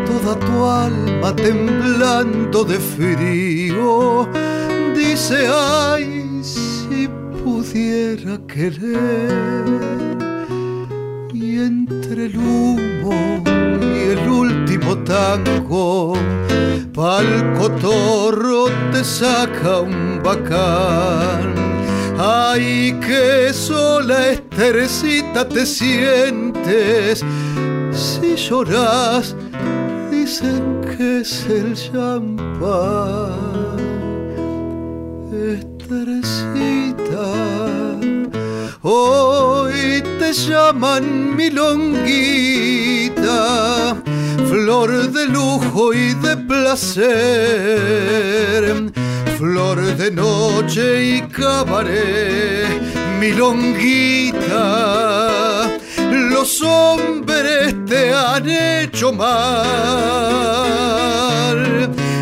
toda 0.08 0.34
tu 0.40 0.64
alma 0.64 1.36
temblando 1.36 2.64
de 2.64 2.78
frío, 2.80 4.28
dice 4.96 5.46
ay 5.46 6.40
si 6.42 7.08
pudiera 7.44 8.40
querer 8.48 9.64
y 11.32 11.60
entre 11.60 12.26
el 12.26 12.36
humo 12.36 13.47
último 14.40 14.96
tango 14.98 16.14
pa'l 16.98 17.30
cotorro 17.58 18.66
te 18.92 19.02
saca 19.04 19.80
un 19.82 20.20
bacán. 20.22 21.54
Ay, 22.18 22.98
que 23.06 23.52
sola 23.52 24.30
esterecita 24.30 25.48
te 25.48 25.64
sientes. 25.64 27.24
Si 27.92 28.34
lloras, 28.34 29.36
dicen 30.10 30.80
que 30.82 31.20
es 31.20 31.46
el 31.48 31.74
champán. 31.74 32.58
Esterecita, 35.56 37.26
hoy 38.82 40.02
te 40.18 40.32
llaman 40.32 41.36
milonguita 41.36 42.88
flor 44.46 45.10
de 45.10 45.26
lujo 45.26 45.92
y 45.92 46.14
de 46.14 46.36
placer, 46.36 47.02
flor 49.38 49.80
de 49.96 50.10
noche 50.10 51.16
y 51.16 51.22
cabaret, 51.22 52.80
milonguita. 53.18 54.38
Los 56.10 56.62
hombres 56.62 57.74
te 57.86 58.14
han 58.14 58.48
hecho 58.48 59.12
mal 59.12 59.28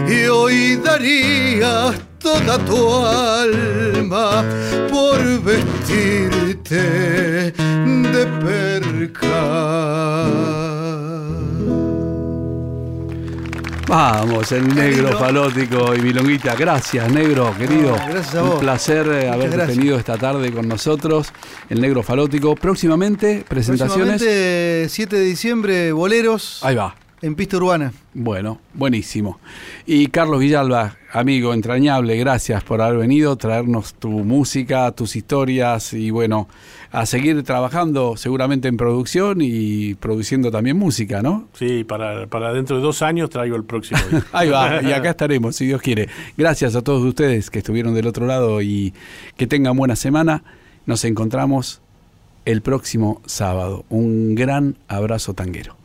y 0.09 0.27
hoy 0.27 0.77
darías 0.77 1.95
toda 2.19 2.59
tu 2.65 3.05
alma 3.05 4.43
por 4.91 5.19
vestirte 5.43 7.53
de 7.53 8.27
percal. 8.45 10.66
Vamos, 13.89 14.51
el 14.51 14.75
negro 14.75 15.17
falótico 15.17 15.95
y 15.95 16.01
milonguita. 16.01 16.57
Gracias, 16.57 17.09
negro, 17.11 17.55
querido. 17.57 17.91
No, 17.97 18.07
gracias 18.09 18.35
a 18.35 18.43
Un 18.43 18.49
vos. 18.51 18.59
placer 18.61 19.07
eh, 19.07 19.11
Muchas 19.15 19.33
haberte 19.35 19.57
gracias. 19.57 19.79
tenido 19.79 19.99
esta 19.99 20.19
tarde 20.19 20.51
con 20.53 20.67
nosotros. 20.69 21.33
El 21.71 21.81
negro 21.81 22.03
falótico. 22.03 22.57
Próximamente, 22.57 23.45
presentaciones. 23.47 24.21
Próximamente, 24.21 24.87
7 24.89 25.17
de 25.17 25.23
diciembre, 25.23 25.93
boleros 25.93 26.61
Ahí 26.65 26.75
va. 26.75 26.95
En 27.23 27.35
pista 27.35 27.57
urbana. 27.57 27.93
Bueno, 28.15 28.61
buenísimo. 28.75 29.41
Y 29.87 30.09
Carlos 30.09 30.41
Villalba, 30.41 30.97
amigo 31.13 31.55
entrañable, 31.55 32.17
gracias 32.17 32.63
por 32.63 32.81
haber 32.81 32.99
venido, 32.99 33.37
traernos 33.37 33.95
tu 33.95 34.11
música, 34.11 34.91
tus 34.93 35.17
historias 35.17 35.93
y 35.93 36.11
bueno, 36.11 36.49
a 36.93 37.07
seguir 37.07 37.43
trabajando 37.43 38.17
seguramente 38.17 38.69
en 38.69 38.77
producción 38.77 39.39
y 39.41 39.95
produciendo 39.95 40.51
también 40.51 40.77
música, 40.77 41.23
¿no? 41.23 41.49
Sí, 41.55 41.85
para, 41.85 42.27
para 42.27 42.53
dentro 42.53 42.77
de 42.77 42.83
dos 42.83 43.03
años 43.03 43.31
traigo 43.31 43.57
el 43.57 43.65
próximo. 43.65 44.01
Ahí 44.33 44.49
va, 44.49 44.83
y 44.83 44.93
acá 44.93 45.11
estaremos, 45.11 45.57
si 45.57 45.67
Dios 45.67 45.81
quiere. 45.81 46.09
Gracias 46.37 46.75
a 46.77 46.83
todos 46.83 47.03
ustedes 47.03 47.51
que 47.51 47.59
estuvieron 47.59 47.95
del 47.95 48.07
otro 48.07 48.27
lado 48.27 48.63
y 48.63 48.93
que 49.37 49.47
tengan 49.47 49.77
buena 49.77 49.97
semana. 49.97 50.43
Nos 50.85 51.05
encontramos 51.05 51.81
el 52.45 52.63
próximo 52.63 53.21
sábado. 53.27 53.85
Un 53.89 54.35
gran 54.35 54.77
abrazo 54.89 55.35
tanguero. 55.35 55.76